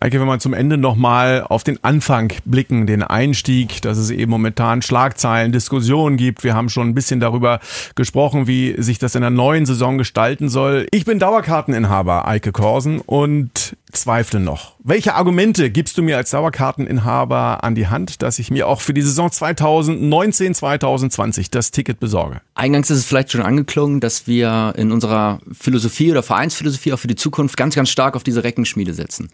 Eike, 0.00 0.20
wenn 0.20 0.26
wir 0.26 0.38
zum 0.38 0.54
Ende 0.54 0.76
nochmal 0.76 1.44
auf 1.48 1.62
den 1.62 1.82
Anfang 1.84 2.32
blicken, 2.44 2.86
den 2.86 3.02
Einstieg, 3.02 3.80
dass 3.82 3.96
es 3.96 4.10
eben 4.10 4.30
momentan 4.30 4.82
Schlagzeilen, 4.82 5.52
Diskussionen 5.52 6.16
gibt. 6.16 6.42
Wir 6.42 6.54
haben 6.54 6.68
schon 6.68 6.88
ein 6.88 6.94
bisschen 6.94 7.20
darüber 7.20 7.60
gesprochen, 7.94 8.46
wie 8.46 8.74
sich 8.82 8.98
das 8.98 9.14
in 9.14 9.20
der 9.20 9.30
neuen 9.30 9.66
Saison 9.66 9.96
gestalten 9.96 10.48
soll. 10.48 10.86
Ich 10.90 11.04
bin 11.04 11.18
Dauerkarteninhaber, 11.18 12.26
Eike 12.26 12.50
Korsen, 12.52 13.00
und 13.00 13.76
zweifle 13.92 14.40
noch. 14.40 14.74
Welche 14.82 15.14
Argumente 15.14 15.70
gibst 15.70 15.96
du 15.96 16.02
mir 16.02 16.16
als 16.16 16.30
Dauerkarteninhaber 16.30 17.62
an 17.62 17.74
die 17.74 17.86
Hand, 17.86 18.22
dass 18.22 18.38
ich 18.38 18.50
mir 18.50 18.66
auch 18.66 18.80
für 18.80 18.92
die 18.92 19.02
Saison 19.02 19.30
2019, 19.30 20.54
2020 20.54 21.50
das 21.50 21.70
Ticket 21.70 22.00
besorge? 22.00 22.40
Eingangs 22.54 22.90
ist 22.90 22.98
es 22.98 23.04
vielleicht 23.04 23.32
schon 23.32 23.42
angeklungen, 23.42 24.00
dass 24.00 24.26
wir 24.26 24.74
in 24.76 24.92
unserer 24.92 25.40
Philosophie 25.52 26.10
oder 26.10 26.22
Vereinsphilosophie 26.22 26.92
auch 26.92 26.98
für 26.98 27.08
die 27.08 27.16
Zukunft 27.16 27.56
ganz, 27.56 27.74
ganz 27.74 27.88
stark 27.88 28.16
auf 28.16 28.24
diese 28.24 28.42
Reckenschmiede 28.42 28.94
setzen. 28.94 29.30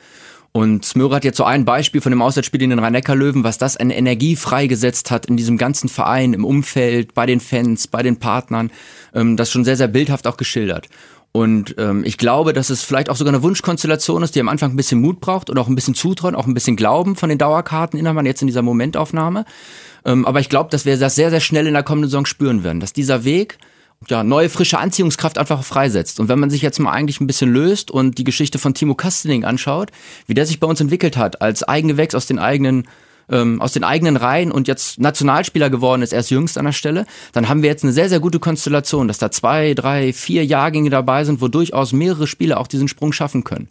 Und 0.52 0.85
Smöre 0.85 1.14
hat 1.14 1.25
jetzt 1.25 1.37
so 1.37 1.45
ein 1.45 1.64
Beispiel 1.64 2.00
von 2.00 2.11
dem 2.11 2.23
Auswärtsspiel 2.23 2.62
in 2.62 2.71
den 2.71 2.80
Rhein-Neckar-Löwen, 2.80 3.45
was 3.45 3.59
das 3.59 3.76
an 3.76 3.90
Energie 3.90 4.35
freigesetzt 4.35 5.11
hat 5.11 5.26
in 5.26 5.37
diesem 5.37 5.59
ganzen 5.59 5.88
Verein, 5.88 6.33
im 6.33 6.45
Umfeld, 6.45 7.14
bei 7.14 7.25
den 7.25 7.38
Fans, 7.38 7.87
bei 7.87 8.02
den 8.02 8.19
Partnern. 8.19 8.71
Ähm, 9.14 9.37
das 9.37 9.52
schon 9.52 9.64
sehr, 9.64 9.76
sehr 9.76 9.88
bildhaft 9.88 10.26
auch 10.26 10.37
geschildert. 10.37 10.88
Und 11.33 11.76
ähm, 11.78 12.02
ich 12.04 12.19
glaube, 12.19 12.52
dass 12.52 12.71
es 12.71 12.83
vielleicht 12.83 13.09
auch 13.09 13.14
sogar 13.14 13.33
eine 13.33 13.45
Wunschkonstellation 13.45 14.25
ist, 14.25 14.35
die 14.35 14.40
am 14.40 14.49
Anfang 14.49 14.73
ein 14.73 14.76
bisschen 14.76 15.00
Mut 15.00 15.21
braucht 15.21 15.49
und 15.49 15.59
auch 15.59 15.69
ein 15.69 15.76
bisschen 15.76 15.95
Zutrauen, 15.95 16.35
auch 16.35 16.47
ein 16.47 16.54
bisschen 16.54 16.75
Glauben 16.75 17.14
von 17.14 17.28
den 17.28 17.38
Dauerkarteninhabern 17.38 18.26
jetzt 18.26 18.40
in 18.42 18.49
dieser 18.49 18.62
Momentaufnahme. 18.62 19.45
Ähm, 20.04 20.26
aber 20.26 20.40
ich 20.40 20.49
glaube, 20.49 20.71
dass 20.71 20.85
wir 20.85 20.97
das 20.97 21.14
sehr, 21.14 21.30
sehr 21.30 21.40
schnell 21.40 21.69
in 21.69 21.75
der 21.75 21.85
kommenden 21.85 22.11
Saison 22.11 22.26
spüren 22.26 22.64
werden, 22.64 22.80
dass 22.80 22.92
dieser 22.92 23.23
Weg 23.23 23.59
ja, 24.09 24.25
neue 24.25 24.49
frische 24.49 24.78
Anziehungskraft 24.78 25.37
einfach 25.37 25.62
freisetzt. 25.62 26.21
Und 26.21 26.28
wenn 26.28 26.38
man 26.38 26.50
sich 26.50 26.62
jetzt 26.62 26.78
mal 26.78 26.92
eigentlich 26.92 27.21
ein 27.21 27.26
bisschen 27.26 27.52
löst 27.52 27.90
und 27.90 28.16
die 28.16 28.25
Geschichte 28.25 28.59
von 28.59 28.73
Timo 28.73 28.95
Kastening 28.95 29.45
anschaut, 29.45 29.90
wie 30.26 30.35
der 30.35 30.47
sich 30.47 30.59
bei 30.59 30.66
uns 30.66 30.80
entwickelt 30.80 31.16
hat, 31.16 31.42
als 31.42 31.62
Eigengewächs 31.62 32.14
aus 32.14 32.26
den 32.26 32.38
eigenen 32.38 32.85
ähm, 33.30 33.61
aus 33.61 33.73
den 33.73 33.85
eigenen 33.85 34.16
Reihen 34.16 34.50
und 34.50 34.66
jetzt 34.66 34.99
Nationalspieler 34.99 35.71
geworden 35.71 36.02
ist, 36.02 36.12
erst 36.12 36.30
jüngst 36.30 36.59
an 36.59 36.64
der 36.64 36.73
Stelle, 36.73 37.07
dann 37.33 37.49
haben 37.49 37.62
wir 37.62 37.71
jetzt 37.71 37.85
eine 37.85 37.92
sehr, 37.92 38.09
sehr 38.09 38.19
gute 38.19 38.40
Konstellation, 38.40 39.07
dass 39.07 39.19
da 39.19 39.30
zwei, 39.30 39.75
drei, 39.75 40.13
vier 40.13 40.45
Jahrgänge 40.45 40.91
dabei 40.91 41.23
sind, 41.23 41.41
wo 41.41 41.47
durchaus 41.47 41.93
mehrere 41.93 42.26
Spieler 42.26 42.58
auch 42.58 42.67
diesen 42.67 42.89
Sprung 42.89 43.13
schaffen 43.13 43.45
können. 43.45 43.69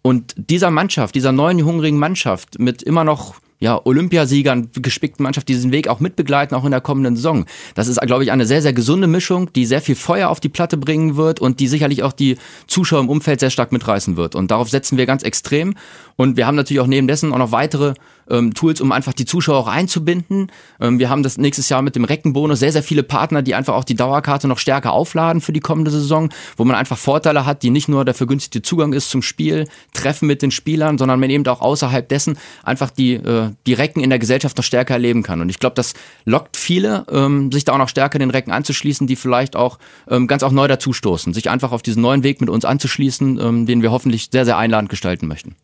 Und 0.00 0.34
dieser 0.36 0.70
Mannschaft, 0.70 1.14
dieser 1.14 1.32
neuen 1.32 1.62
hungrigen 1.62 1.98
Mannschaft 1.98 2.58
mit 2.58 2.82
immer 2.82 3.04
noch 3.04 3.34
ja, 3.62 3.80
Olympiasiegern, 3.84 4.70
gespickten 4.74 5.22
Mannschaft 5.22 5.48
diesen 5.48 5.70
Weg 5.70 5.86
auch 5.86 6.00
mitbegleiten, 6.00 6.56
auch 6.56 6.64
in 6.64 6.72
der 6.72 6.80
kommenden 6.80 7.14
Saison. 7.14 7.46
Das 7.76 7.86
ist, 7.86 8.00
glaube 8.00 8.24
ich, 8.24 8.32
eine 8.32 8.44
sehr, 8.44 8.60
sehr 8.60 8.72
gesunde 8.72 9.06
Mischung, 9.06 9.52
die 9.52 9.66
sehr 9.66 9.80
viel 9.80 9.94
Feuer 9.94 10.30
auf 10.30 10.40
die 10.40 10.48
Platte 10.48 10.76
bringen 10.76 11.14
wird 11.14 11.38
und 11.38 11.60
die 11.60 11.68
sicherlich 11.68 12.02
auch 12.02 12.12
die 12.12 12.38
Zuschauer 12.66 12.98
im 12.98 13.08
Umfeld 13.08 13.38
sehr 13.38 13.50
stark 13.50 13.70
mitreißen 13.70 14.16
wird. 14.16 14.34
Und 14.34 14.50
darauf 14.50 14.68
setzen 14.68 14.98
wir 14.98 15.06
ganz 15.06 15.22
extrem. 15.22 15.74
Und 16.22 16.36
wir 16.36 16.46
haben 16.46 16.54
natürlich 16.54 16.80
auch 16.80 16.86
neben 16.86 17.08
dessen 17.08 17.32
auch 17.32 17.38
noch 17.38 17.50
weitere 17.50 17.94
ähm, 18.30 18.54
Tools, 18.54 18.80
um 18.80 18.92
einfach 18.92 19.12
die 19.12 19.24
Zuschauer 19.24 19.56
auch 19.56 19.66
einzubinden. 19.66 20.52
Ähm, 20.80 21.00
wir 21.00 21.10
haben 21.10 21.24
das 21.24 21.36
nächstes 21.36 21.68
Jahr 21.68 21.82
mit 21.82 21.96
dem 21.96 22.04
Reckenbonus 22.04 22.60
sehr, 22.60 22.70
sehr 22.70 22.84
viele 22.84 23.02
Partner, 23.02 23.42
die 23.42 23.56
einfach 23.56 23.74
auch 23.74 23.82
die 23.82 23.96
Dauerkarte 23.96 24.46
noch 24.46 24.58
stärker 24.58 24.92
aufladen 24.92 25.40
für 25.40 25.52
die 25.52 25.58
kommende 25.58 25.90
Saison, 25.90 26.30
wo 26.56 26.64
man 26.64 26.76
einfach 26.76 26.96
Vorteile 26.96 27.44
hat, 27.44 27.64
die 27.64 27.70
nicht 27.70 27.88
nur 27.88 28.04
der 28.04 28.14
vergünstigte 28.14 28.62
Zugang 28.62 28.92
ist 28.92 29.10
zum 29.10 29.20
Spiel, 29.20 29.66
Treffen 29.94 30.28
mit 30.28 30.42
den 30.42 30.52
Spielern, 30.52 30.96
sondern 30.96 31.18
man 31.18 31.28
eben 31.28 31.44
auch 31.48 31.60
außerhalb 31.60 32.08
dessen 32.08 32.38
einfach 32.62 32.90
die, 32.90 33.14
äh, 33.14 33.50
die 33.66 33.74
Recken 33.74 34.00
in 34.00 34.10
der 34.10 34.20
Gesellschaft 34.20 34.56
noch 34.56 34.64
stärker 34.64 34.94
erleben 34.94 35.24
kann. 35.24 35.40
Und 35.40 35.48
ich 35.48 35.58
glaube, 35.58 35.74
das 35.74 35.94
lockt 36.24 36.56
viele, 36.56 37.04
ähm, 37.10 37.50
sich 37.50 37.64
da 37.64 37.72
auch 37.72 37.78
noch 37.78 37.88
stärker 37.88 38.20
den 38.20 38.30
Recken 38.30 38.52
anzuschließen, 38.52 39.08
die 39.08 39.16
vielleicht 39.16 39.56
auch 39.56 39.80
ähm, 40.08 40.28
ganz 40.28 40.44
auch 40.44 40.52
neu 40.52 40.68
dazustoßen, 40.68 41.34
sich 41.34 41.50
einfach 41.50 41.72
auf 41.72 41.82
diesen 41.82 42.00
neuen 42.00 42.22
Weg 42.22 42.40
mit 42.40 42.48
uns 42.48 42.64
anzuschließen, 42.64 43.40
ähm, 43.40 43.66
den 43.66 43.82
wir 43.82 43.90
hoffentlich 43.90 44.28
sehr, 44.30 44.44
sehr 44.44 44.56
einladend 44.56 44.88
gestalten 44.88 45.26
möchten. 45.26 45.56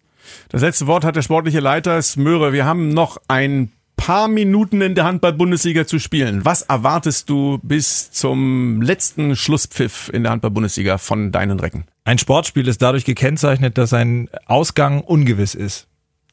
Das 0.49 0.63
letzte 0.63 0.87
Wort 0.87 1.05
hat 1.05 1.17
der 1.17 1.23
sportliche 1.23 1.61
Leiter 1.61 2.01
Smöre. 2.03 2.53
Wir 2.53 2.65
haben 2.65 2.89
noch 2.89 3.19
ein 3.29 3.73
paar 3.97 4.29
Minuten 4.29 4.81
in 4.81 4.95
der 4.95 5.05
Handball-Bundesliga 5.05 5.87
zu 5.87 5.99
spielen. 5.99 6.45
Was 6.45 6.63
erwartest 6.63 7.29
du 7.29 7.59
bis 7.63 8.11
zum 8.11 8.81
letzten 8.81 9.37
Schlusspfiff 9.37 10.09
in 10.13 10.23
der 10.23 10.33
Handball-Bundesliga 10.33 10.97
von 10.97 11.33
deinen 11.33 11.61
Recken? 11.61 11.85
Ein 12.05 12.19
Sportspiel 12.19 12.67
ist 12.69 12.81
dadurch 12.81 13.05
gekennzeichnet, 13.05 13.77
dass 13.77 13.93
ein 13.93 14.31
Ausgang 14.47 15.03
ungewiss 15.03 15.55
ist. 15.55 15.89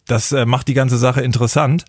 Das 0.07 0.31
äh, 0.31 0.45
macht 0.45 0.67
die 0.67 0.73
ganze 0.73 0.97
Sache 0.97 1.21
interessant. 1.21 1.83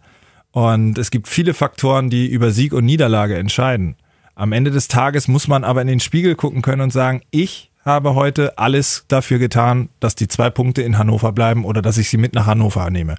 Und 0.51 0.99
es 0.99 1.11
gibt 1.11 1.29
viele 1.29 1.55
Faktoren, 1.55 2.11
die 2.11 2.27
über 2.27 2.51
Sieg 2.51 2.73
und 2.73 2.85
Niederlage 2.87 3.37
entscheiden. 3.37 3.97
Am 4.35 4.53
Ende 4.53 4.71
des 4.71 4.89
Tages 4.89 5.29
muss 5.29 5.49
man 5.49 5.65
aber 5.65 5.83
in 5.83 5.87
den 5.87 6.01
Spiegel 6.01 6.35
gucken 6.35 6.63
können 6.63 6.83
und 6.83 6.93
sagen, 6.93 7.23
ich 7.31 7.71
habe 7.87 8.15
heute 8.17 8.59
alles 8.59 9.05
dafür 9.09 9.39
getan, 9.39 9.89
dass 10.01 10.17
die 10.17 10.29
zwei 10.29 10.51
Punkte 10.51 10.83
in 10.83 10.99
Hannover 10.99 11.33
bleiben 11.33 11.65
oder 11.65 11.81
dass 11.81 11.97
ich 11.97 12.11
sie 12.11 12.17
mit 12.17 12.35
nach 12.35 12.47
Hannover 12.47 12.91
nehme. 12.91 13.15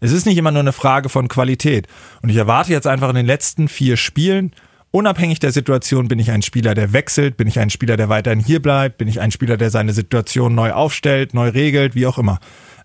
Es 0.00 0.12
ist 0.12 0.26
nicht 0.26 0.36
immer 0.36 0.50
nur 0.50 0.60
eine 0.60 0.72
Frage 0.72 1.08
von 1.08 1.28
Qualität. 1.28 1.88
Und 2.20 2.28
ich 2.28 2.36
erwarte 2.36 2.72
jetzt 2.72 2.86
einfach 2.86 3.08
in 3.08 3.14
den 3.16 3.26
letzten 3.26 3.68
vier 3.68 3.96
Spielen, 3.96 4.52
unabhängig 4.90 5.40
der 5.40 5.52
Situation, 5.52 6.08
bin 6.08 6.18
ich 6.18 6.30
ein 6.30 6.42
Spieler, 6.42 6.74
der 6.74 6.92
wechselt, 6.92 7.38
bin 7.38 7.48
ich 7.48 7.58
ein 7.58 7.70
Spieler, 7.70 7.96
der 7.96 8.10
weiterhin 8.10 8.40
hier 8.40 8.60
bleibt, 8.60 8.98
bin 8.98 9.08
ich 9.08 9.20
ein 9.20 9.30
Spieler, 9.30 9.56
der 9.56 9.70
seine 9.70 9.94
Situation 9.94 10.54
neu 10.54 10.72
aufstellt, 10.72 11.32
neu 11.32 11.48
regelt, 11.48 11.94
wie 11.94 12.06
auch 12.06 12.18
immer, 12.18 12.38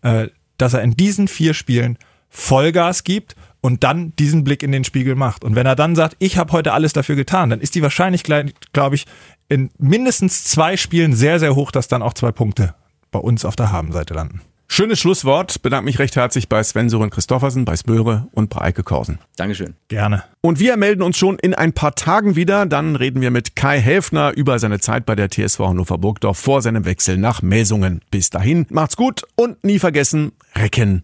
äh, 0.03 0.27
dass 0.57 0.73
er 0.73 0.81
in 0.81 0.95
diesen 0.95 1.27
vier 1.27 1.53
Spielen 1.53 1.97
Vollgas 2.29 3.03
gibt 3.03 3.35
und 3.61 3.83
dann 3.83 4.13
diesen 4.17 4.43
Blick 4.43 4.63
in 4.63 4.71
den 4.71 4.83
Spiegel 4.83 5.15
macht. 5.15 5.43
Und 5.43 5.55
wenn 5.55 5.65
er 5.65 5.75
dann 5.75 5.95
sagt, 5.95 6.15
ich 6.19 6.37
habe 6.37 6.51
heute 6.51 6.73
alles 6.73 6.93
dafür 6.93 7.15
getan, 7.15 7.49
dann 7.49 7.61
ist 7.61 7.75
die 7.75 7.81
Wahrscheinlichkeit, 7.81 8.53
glaube 8.73 8.95
ich, 8.95 9.05
in 9.49 9.69
mindestens 9.77 10.43
zwei 10.43 10.77
Spielen 10.77 11.13
sehr, 11.13 11.39
sehr 11.39 11.55
hoch, 11.55 11.71
dass 11.71 11.87
dann 11.87 12.01
auch 12.01 12.13
zwei 12.13 12.31
Punkte 12.31 12.75
bei 13.11 13.19
uns 13.19 13.45
auf 13.45 13.55
der 13.55 13.71
Habenseite 13.71 14.13
landen. 14.13 14.41
Schönes 14.69 14.99
Schlusswort. 14.99 15.61
Bedanke 15.61 15.85
mich 15.85 15.97
recht 15.97 16.17
herzlich 16.17 16.49
bei 16.49 16.61
Sven 16.61 16.89
Sören 16.89 17.09
Christoffersen, 17.09 17.63
bei 17.63 17.77
Spöre 17.77 18.27
und 18.33 18.49
bei 18.49 18.61
Eike 18.61 18.83
Korsen. 18.83 19.17
Dankeschön. 19.37 19.75
Gerne. 19.87 20.23
Und 20.41 20.59
wir 20.59 20.75
melden 20.75 21.01
uns 21.01 21.17
schon 21.17 21.39
in 21.39 21.53
ein 21.53 21.71
paar 21.71 21.95
Tagen 21.95 22.35
wieder. 22.35 22.65
Dann 22.65 22.97
reden 22.97 23.21
wir 23.21 23.31
mit 23.31 23.55
Kai 23.55 23.79
Häfner 23.79 24.35
über 24.35 24.59
seine 24.59 24.79
Zeit 24.79 25.05
bei 25.05 25.15
der 25.15 25.29
TSV 25.29 25.59
Hannover 25.59 25.97
Burgdorf 25.97 26.37
vor 26.37 26.61
seinem 26.61 26.83
Wechsel 26.83 27.17
nach 27.17 27.41
Melsungen. 27.41 28.01
Bis 28.11 28.29
dahin, 28.29 28.67
macht's 28.69 28.97
gut 28.97 29.23
und 29.35 29.63
nie 29.63 29.79
vergessen, 29.79 30.33
Recken 30.53 31.03